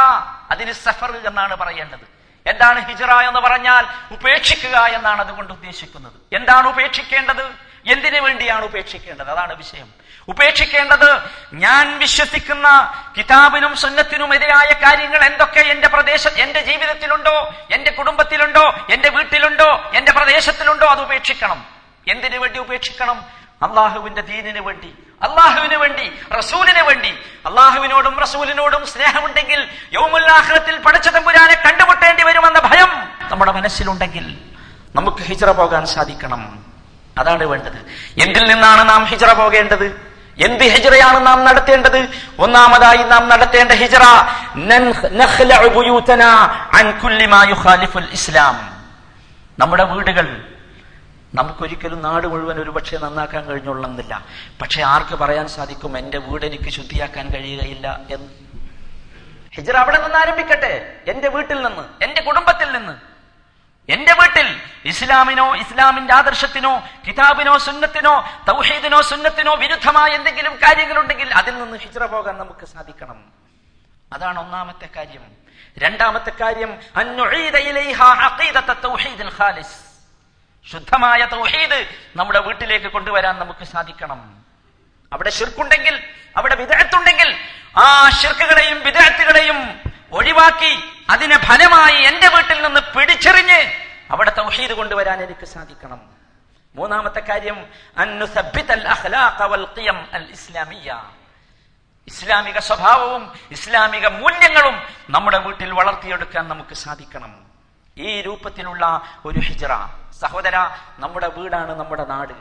[0.51, 2.12] അതിന് സഫർ എന്നാണ് പറയേണ്ടത്.
[2.47, 6.35] എന്താണ് ഹിജ്റ എന്ന് പറഞ്ഞാൽ ഉപേക്ഷിക്കുക എന്നാണ് അതുകൊണ്ട് ഉദ്ദേശിക്കുന്നത്.
[6.35, 7.42] എന്താണ് ഉപേക്ഷിക്കേണ്ടത്?
[7.87, 9.31] എന്തിനു വേണ്ടിയാണ് ഉപേക്ഷിക്കേണ്ടത്?
[9.31, 9.88] അതാണ് വിഷയം.
[10.29, 11.23] ഉപേക്ഷിക്കേണ്ടത്
[11.55, 17.55] ഞാൻ വിശ്വസിക്കുന്ന കിതാബിനും സുന്നത്തിനും എതിരായ കാര്യങ്ങൾ എന്തൊക്കെ എന്റെ പ്രദേശം എന്റെ ജീവിതത്തിലുണ്ടോ?
[17.73, 18.87] എന്റെ കുടുംബത്തിലുണ്ടോ?
[18.90, 19.90] എന്റെ വീട്ടിലുണ്ടോ?
[19.95, 20.87] എന്റെ പ്രദേശത്തിലുണ്ടോ?
[20.87, 21.64] അത് ഉപേക്ഷിക്കണം.
[22.09, 23.41] എന്തിനു വേണ്ടി ഉപേക്ഷിക്കണം?
[23.62, 27.09] അള്ളാഹുവിന്റെ ദീനിന് വേണ്ടി അള്ളാഹുവിന് വേണ്ടി റസൂലിന് വേണ്ടി
[27.46, 34.38] അള്ളാഹുവിനോടും റസൂലിനോടും സ്നേഹമുണ്ടെങ്കിൽ യൗമുല്ലാഹ്റത്തിൽ പഠിച്ച തമ്പുരാനെ കണ്ടുമുട്ടേണ്ടി വരുമെന്ന ഭയം നമ്മുടെ മനസ്സിലുണ്ടെങ്കിൽ
[34.94, 36.64] നമുക്ക് ഹിജറ പോകാൻ സാധിക്കണം.
[37.18, 37.87] അതാണ് വേണ്ടത്.
[38.22, 40.12] എന്തിൽ നിന്നാണ് നാം ഹിജറ പോകേണ്ടത്?
[40.44, 42.09] എന്ത് ഹിജറയാണ് നാം നടത്തേണ്ടത്?
[42.38, 43.98] ഒന്നാമതായി നാം നടത്തേണ്ട ഹിജ്റ
[48.12, 48.83] ഇസ്ലാം.
[49.59, 50.52] നമ്മുടെ വീടുകൾ
[51.35, 54.27] നമുക്കൊരിക്കലും നാട് മുഴുവൻ ഒരുപക്ഷെ നന്നാക്കാൻ കഴിഞ്ഞൊള്ളുന്നില്ല.
[54.62, 58.29] പക്ഷെ ആർക്ക് പറയാൻ സാധിക്കും എന്റെ വീട് എനിക്ക് ശുദ്ധിയാക്കാൻ കഴിയുകയില്ല എന്ന്?
[59.55, 61.03] ഹിജറ അവിടെ നിന്ന് ആരംഭിക്കട്ടെ.
[61.09, 62.92] എന്റെ വീട്ടിൽ നിന്ന് എന്റെ കുടുംബത്തിൽ നിന്ന്.
[63.92, 71.99] എന്റെ വീട്ടിൽ ഇസ്ലാമിനോ ഇസ്ലാമിന്റെ ആദർശത്തിനോ കിതാബിനോ സുന്നത്തിനോ തൗഹീദിനോ സുന്നത്തിനോ വിരുദ്ധമായ എന്തെങ്കിലും കാര്യങ്ങളുണ്ടെങ്കിൽ അതിൽ നിന്ന് ഹിജ്റ
[71.99, 73.25] പോകാൻ നമുക്ക് സാധിക്കണം.
[74.12, 75.23] അതാണ് ഒന്നാമത്തെ കാര്യം.
[75.79, 76.79] രണ്ടാമത്തെ കാര്യം
[80.70, 84.44] ശുദ്ധമായ തൗഹീദ് നമ്മുടെ വീട്ടിലേക്ക് കൊണ്ടുവരാൻ നമുക്ക് സാധിക്കണം.
[85.12, 86.03] അവിടെ ഷിർക്കുണ്ടെങ്കിൽ
[86.37, 87.37] അവിടെ വിദഗ്ധത്തുണ്ടെങ്കിൽ
[87.77, 89.81] ആ ശിർക്കുകളെയും വിദഗ്ധകളെയും
[90.12, 90.79] ഒഴിവാക്കി
[91.11, 93.61] അതിനെ ഫലമായി എന്റെ വീട്ടിൽ നിന്ന് പിടിച്ചെറിഞ്ഞ്
[94.11, 96.01] അവിടെ തൗഹീദ് കൊണ്ടുവരാൻ എനിക്ക് സാധിക്കണം.
[96.75, 97.66] മൂന്നാമത്തെ കാര്യം
[102.07, 107.46] ഇസ്ലാമിക സ്വഭാവവും ഇസ്ലാമിക മൂല്യങ്ങളും നമ്മുടെ വീട്ടിൽ വളർത്തിയെടുക്കാൻ നമുക്ക് സാധിക്കണം.
[107.96, 109.72] ഈ രൂപത്തിലുള്ള ഒരു ഹിജറ.
[110.22, 110.56] സഹോദര
[110.98, 112.32] നമ്മുടെ വീടാണ് നമ്മുടെ നാട്.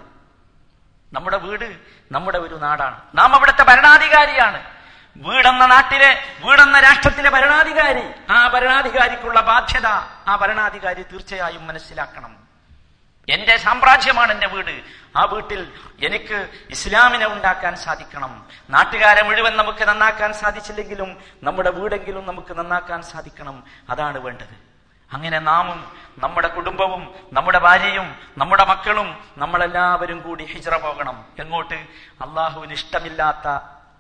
[1.14, 1.76] നമ്മുടെ വീട്
[2.12, 3.02] നമ്മുടെ ഒരു നാടാണ്.
[3.16, 4.64] നാം അവിടുത്തെ ഭരണാധികാരിയാണ്.
[5.18, 8.04] വീടെന്ന നാട്ടിലെ വീടെന്ന രാഷ്ട്രത്തിലെ ഭരണാധികാരി.
[8.30, 9.88] ആ ഭരണാധികാരിക്കുള്ള ബാധ്യത
[10.28, 12.38] ആ ഭരണാധികാരി തീർച്ചയായും മനസ്സിലാക്കണം.
[13.30, 14.82] എന്റെ സാമ്രാജ്യമാണ് എന്റെ വീട്.
[15.18, 15.72] ആ വീട്ടിൽ
[16.06, 18.46] എനിക്ക് ഇസ്ലാമിനെ ഉണ്ടാക്കാൻ സാധിക്കണം.
[18.70, 23.64] നാട്ടുകാരെ മുഴുവൻ നമുക്ക് നന്നാക്കാൻ സാധിച്ചില്ലെങ്കിലും നമ്മുടെ വീടെങ്കിലും നമുക്ക് നന്നാക്കാൻ സാധിക്കണം.
[23.90, 24.71] അതാണ് വേണ്ടത്.
[25.14, 31.26] അങ്ങനെ നാമും നമ്മുടെ കുടുംബവും നമ്മുടെ ഭാര്യയും നമ്മുടെ മക്കളും നമ്മളെല്ലാവരും കൂടി ഹിജറ പോകണം.
[31.40, 31.74] എങ്ങോട്ട്?
[32.22, 33.48] അള്ളാഹുവിന് ഇഷ്ടമില്ലാത്ത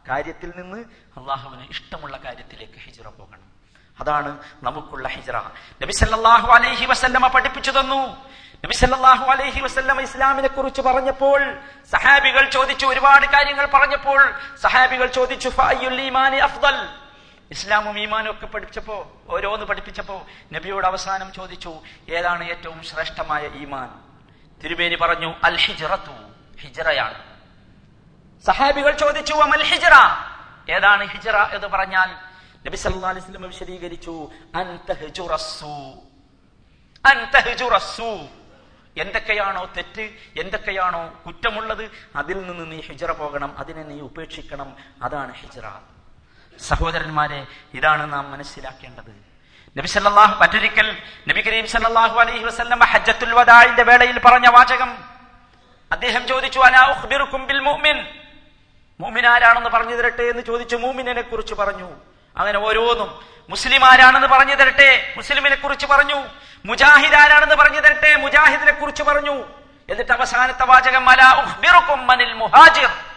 [0.10, 0.78] കാര്യത്തിൽ നിന്ന്
[1.19, 3.52] അള്ളാഹുവിന് ഇഷ്ടമുള്ള കാര്യത്തിലേക്ക് ഹിജറ പോകണം.
[4.00, 5.38] അതാണ് നമുക്കുള്ള ഹിജറ.
[5.82, 8.32] നബി സല്ലല്ലാഹു അലൈഹി വസല്ലമ പഠിപ്പിച്ചു തന്നു.
[8.65, 11.54] നബി സല്ലല്ലാഹു അലൈഹി വസല്ലമ ഇസ്ലാമിനെ കുറിച്ച് പറഞ്ഞപ്പോൾ
[11.91, 17.00] സഹാബികൾ ചോദിച്ചു ഒരുപാട് കാര്യങ്ങൾ പറഞ്ഞപ്പോൾ സഹാബികൾ ചോദിച്ചു അഫ്ദൽ.
[17.51, 23.89] ഇസ്ലാമും ഈമാനും ഒക്കെ പഠിച്ചപ്പോ ഓരോന്ന് പഠിപ്പിച്ചപ്പോ നബിയോട് അവസാനം ചോദിച്ചു ഏതാണ് ഏറ്റവും ശ്രേഷ്ഠമായ ഈമാൻ?
[24.63, 26.15] തിരുമേനി പറഞ്ഞു അൽ ഹിജറത്തു
[26.57, 27.37] ഹിജറയാണ്.
[28.45, 29.95] സഹാബികൾ ചോദിച്ചു അമൽ ഹിജറ?
[30.69, 32.09] ഏതാണ് ഹിജറ എന്ന് പറഞ്ഞാൽ
[32.67, 34.31] നബി സല്ലല്ലാഹി അലൈഹി വസല്ലം വിശദീകരിച്ചു
[38.97, 40.09] എന്തൊക്കെയാണോ തെറ്റ്
[40.39, 45.65] എന്തൊക്കെയാണോ കുറ്റമുള്ളത് അതിൽ നിന്ന് നീ ഹിജറ പോകണം അതിനെ നീ ഉപേക്ഷിക്കണം അതാണ് ഹിജ്റ.
[46.59, 49.11] സഹോദരന്മാരെ ഇതാണ് നാം മനസ്സിലാക്കേണ്ടത്.
[49.77, 54.97] നബി സല്ലല്ലാഹു മറ്റൊരിക്കൽ നബി കരീം സല്ലാഹു അലൈഹി വസ്ലം ഹജ്ജത്തുൽ വദാഇന്റെ വേളയിൽ പറഞ്ഞ വാചകം.
[55.91, 56.59] അദ്ദേഹം ചോദിച്ചു
[57.45, 57.97] ബിൽ മുഅ്മിൻ?
[59.27, 60.23] ആരാണെന്ന് പറഞ്ഞു തരട്ടെ?
[60.23, 61.91] എന്ന് ചോദിച്ചു മൂമിനെ കുറിച്ച് പറഞ്ഞു.
[62.37, 65.13] അങ്ങനെ ഓരോന്നും മുസ്ലിം ആരാണെന്ന് പറഞ്ഞു തരട്ടെ?
[65.17, 66.27] മുസ്ലിമിനെ കുറിച്ച് പറഞ്ഞു.
[66.65, 68.15] മുജാഹിദ് ആരാണെന്ന് പറഞ്ഞു തരട്ടെ?
[68.15, 69.43] മുജാഹിദിനെ കുറിച്ച് പറഞ്ഞു.
[69.89, 73.11] എന്നിട്ട് അവസാനത്തെ വാചകം അലാ ഉഹ്ബിറുക്കും മുഹാജിർ.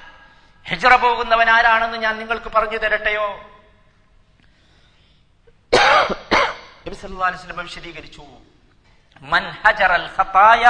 [0.67, 3.27] ഹിജ്റ പോകുന്നവൻ ആരാണെന്ന് ഞാൻ നിങ്ങൾക്ക് പറഞ്ഞു തരട്ടെയോ?
[6.85, 8.25] അലൈഹി വസല്ലം വിശദീകരിച്ചു.
[9.21, 10.65] മൻ ഹജറൽ ഖതായ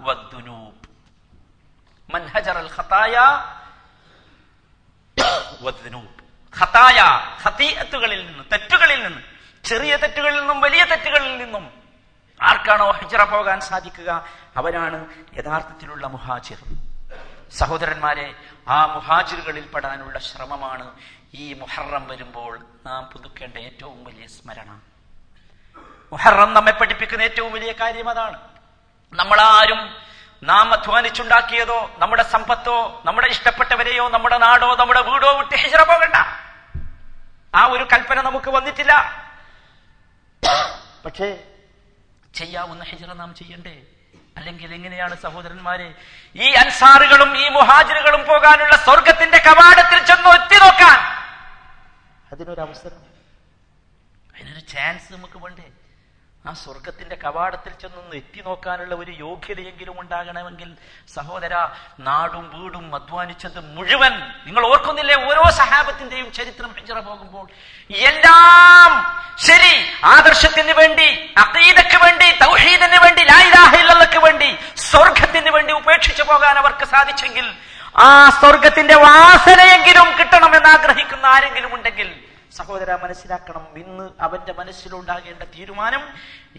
[0.00, 0.88] വദ്ദുനൂബ്.
[2.14, 3.16] മൻ ഹജറൽ ഖതായ
[5.62, 6.14] വദ്ദുനൂബ്.
[6.60, 7.00] ഖതായ
[7.44, 9.22] ഖതീഅത്തുകളിൽ നിന്ന് തെറ്റുകളിൽ നിന്ന്
[9.64, 11.64] ചെറിയ തെറ്റുകളിൽ നിന്നും വലിയ തെറ്റുകളിൽ നിന്നും
[12.42, 14.10] ആർക്കാണോ ഹിജറ പോകാൻ സാധിക്കുക?
[14.56, 14.98] അവരാണ്
[15.38, 16.85] യഥാർത്ഥത്തിലുള്ള മുഹാജിർ.
[17.52, 18.34] സഹോദരന്മാരെ
[18.68, 20.90] ആ മുഹാജിറുകളിൽ പെടാനുള്ള ശ്രമമാണ്
[21.34, 24.80] ഈ മുഹറം വരുമ്പോൾ നാം പുതുക്കേണ്ട ഏറ്റവും വലിയ സ്മരണ.
[26.12, 28.40] മുഹറം നമ്മെ പഠിപ്പിക്കുന്ന ഏറ്റവും വലിയ കാര്യം അതാണ്.
[29.12, 29.96] നമ്മളാരും
[30.42, 36.14] നാം അധ്വാനിച്ചുണ്ടാക്കിയതോ നമ്മുടെ സമ്പത്തോ നമ്മുടെ ഇഷ്ടപ്പെട്ടവരെയോ നമ്മുടെ നാടോ നമ്മുടെ വീടോ വിട്ട് ഹിജറ പോകണ്ട.
[37.54, 39.26] ആ ഒരു കൽപ്പന നമുക്ക് വന്നിട്ടില്ല.
[41.04, 41.44] പക്ഷേ
[42.34, 43.82] ചെയ്യാവുന്ന ഹിജറ നാം ചെയ്യണ്ടേ?
[44.36, 45.88] അല്ലെങ്കിൽ എങ്ങനെയാണ് സഹോദരന്മാരെ
[46.36, 50.98] ഈ അൻസാറുകളും ഈ മുഹാജിറുകളും പോകാനുള്ള സ്വർഗത്തിന്റെ കവാടത്തിൽ ചെന്ന് എത്തി നോക്കാൻ?
[52.32, 53.00] അതിനൊരു അവസരം
[54.34, 55.66] അതിനൊരു ചാൻസ് നമുക്ക് വേണ്ടേ?
[56.46, 60.68] ആ സ്വർഗത്തിന്റെ കവാടത്തിൽ ചെന്നൊന്ന് എത്തി നോക്കാനുള്ള ഒരു യോഗ്യതയെങ്കിലും ഉണ്ടാകണമെങ്കിൽ
[61.14, 61.54] സഹോദര
[62.00, 64.14] നാടും വീടും അധ്വാനിച്ചത് മുഴുവൻ
[64.46, 65.16] നിങ്ങൾ ഓർക്കുന്നില്ലേ?
[65.28, 67.46] ഓരോ സഹാബത്തിന്റെയും ചരിത്രം ഹിജറ പോകുമ്പോൾ
[68.06, 68.92] എല്ലാം
[69.46, 69.74] ശരി
[70.12, 71.08] ആദർശത്തിന് വേണ്ടി
[71.42, 74.50] അഖീദക്ക് വേണ്ടി തൗഹീദിന് വേണ്ടി ലായിലാഹില്ലക്ക് വേണ്ടി
[74.86, 77.48] സ്വർഗത്തിന് വേണ്ടി ഉപേക്ഷിച്ചു പോകാൻ അവർക്ക് സാധിച്ചെങ്കിൽ
[78.00, 82.08] ആ സ്വർഗത്തിന്റെ വാസനയെങ്കിലും കിട്ടണമെന്ന് ആഗ്രഹിക്കുന്ന ആരെങ്കിലും ഉണ്ടെങ്കിൽ
[82.52, 83.78] സഹോദര മനസ്സിലാക്കണം.
[83.78, 86.00] ഇന്ന് അവന്റെ മനസ്സിലുണ്ടാകേണ്ട തീരുമാനം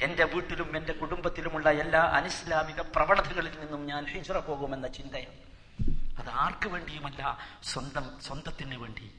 [0.03, 5.47] എന്റെ വീട്ടിലും എന്റെ കുടുംബത്തിലുമുള്ള എല്ലാ അനിസ്ലാമിക പ്രവണതകളിൽ നിന്നും ഞാൻ ഹിജറ പോകുമെന്ന ചിന്തയാണ്.
[6.19, 7.37] അത് ആർക്ക് വേണ്ടിയുമല്ല?
[7.63, 9.11] സ്വന്തം സ്വന്തത്തിന് വേണ്ടി.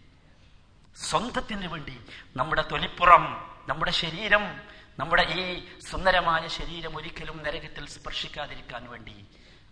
[0.97, 2.01] സ്വന്തത്തിന് വേണ്ടി.
[2.37, 4.61] നമ്മുടെ തൊലിപ്പുറം നമ്മുടെ ശരീരം
[4.99, 9.27] നമ്മുടെ ഈ സുന്ദരമായ ശരീരം ഒരിക്കലും നരകത്തിൽ സ്പർശിക്കാതിരിക്കാൻ വേണ്ടി.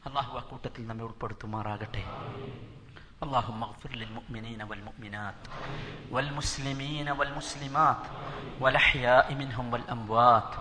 [0.07, 2.05] അള്ളാഹു ആ കൂട്ടത്തിൽ നമ്മെ ഉൾപ്പെടുത്തുമാറാകട്ടെ.
[3.23, 5.35] اللهم اغفر للمؤمنين والمؤمنات
[6.11, 7.97] والمسلمين والمسلمات
[8.61, 10.55] والأحياء منهم والأموات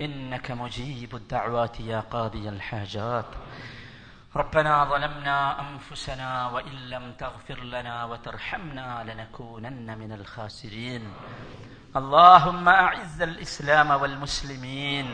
[0.00, 3.24] إنك مجيب الدعوات يا قاضي الحاجات
[4.36, 11.12] ربنا ظلمنا أنفسنا وإن لم تغفر لنا وترحمنا لنكونن من الخاسرين
[11.96, 15.10] اللهم أعز الإسلام والمسلمين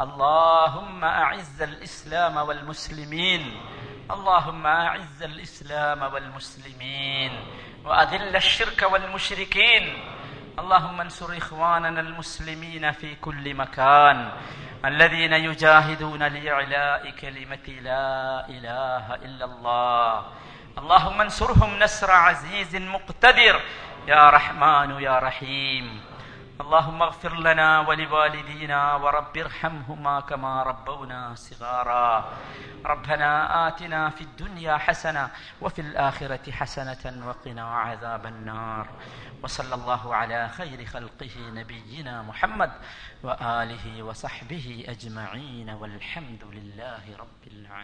[0.00, 3.56] اللهم أعز الإسلام والمسلمين
[4.12, 7.32] اللهم أعز الإسلام والمسلمين
[7.84, 9.98] وأذل الشرك والمشركين.
[10.58, 14.32] اللهم انصر إخواننا المسلمين في كل مكان.
[14.84, 20.26] الذين يجاهدون لإعلاء كلمة لا إله إلا الله.
[20.78, 23.60] اللهم انصرهم نصر عزيز مقتدر.
[24.06, 26.00] يا رحمن يا رحيم.
[26.62, 32.38] اللهم اغفر لنا ولوالدينا ورب ارحمهما كما ربونا صغارا.
[32.86, 38.86] ربنا آتنا في الدنيا حسنة وفي الآخرة حسنة وقنا عذاب النار.
[39.42, 42.72] وصلى الله على خير خلقه نبينا محمد
[43.22, 45.70] وآله وصحبه أجمعين.
[45.70, 47.82] والحمد لله رب العالمين.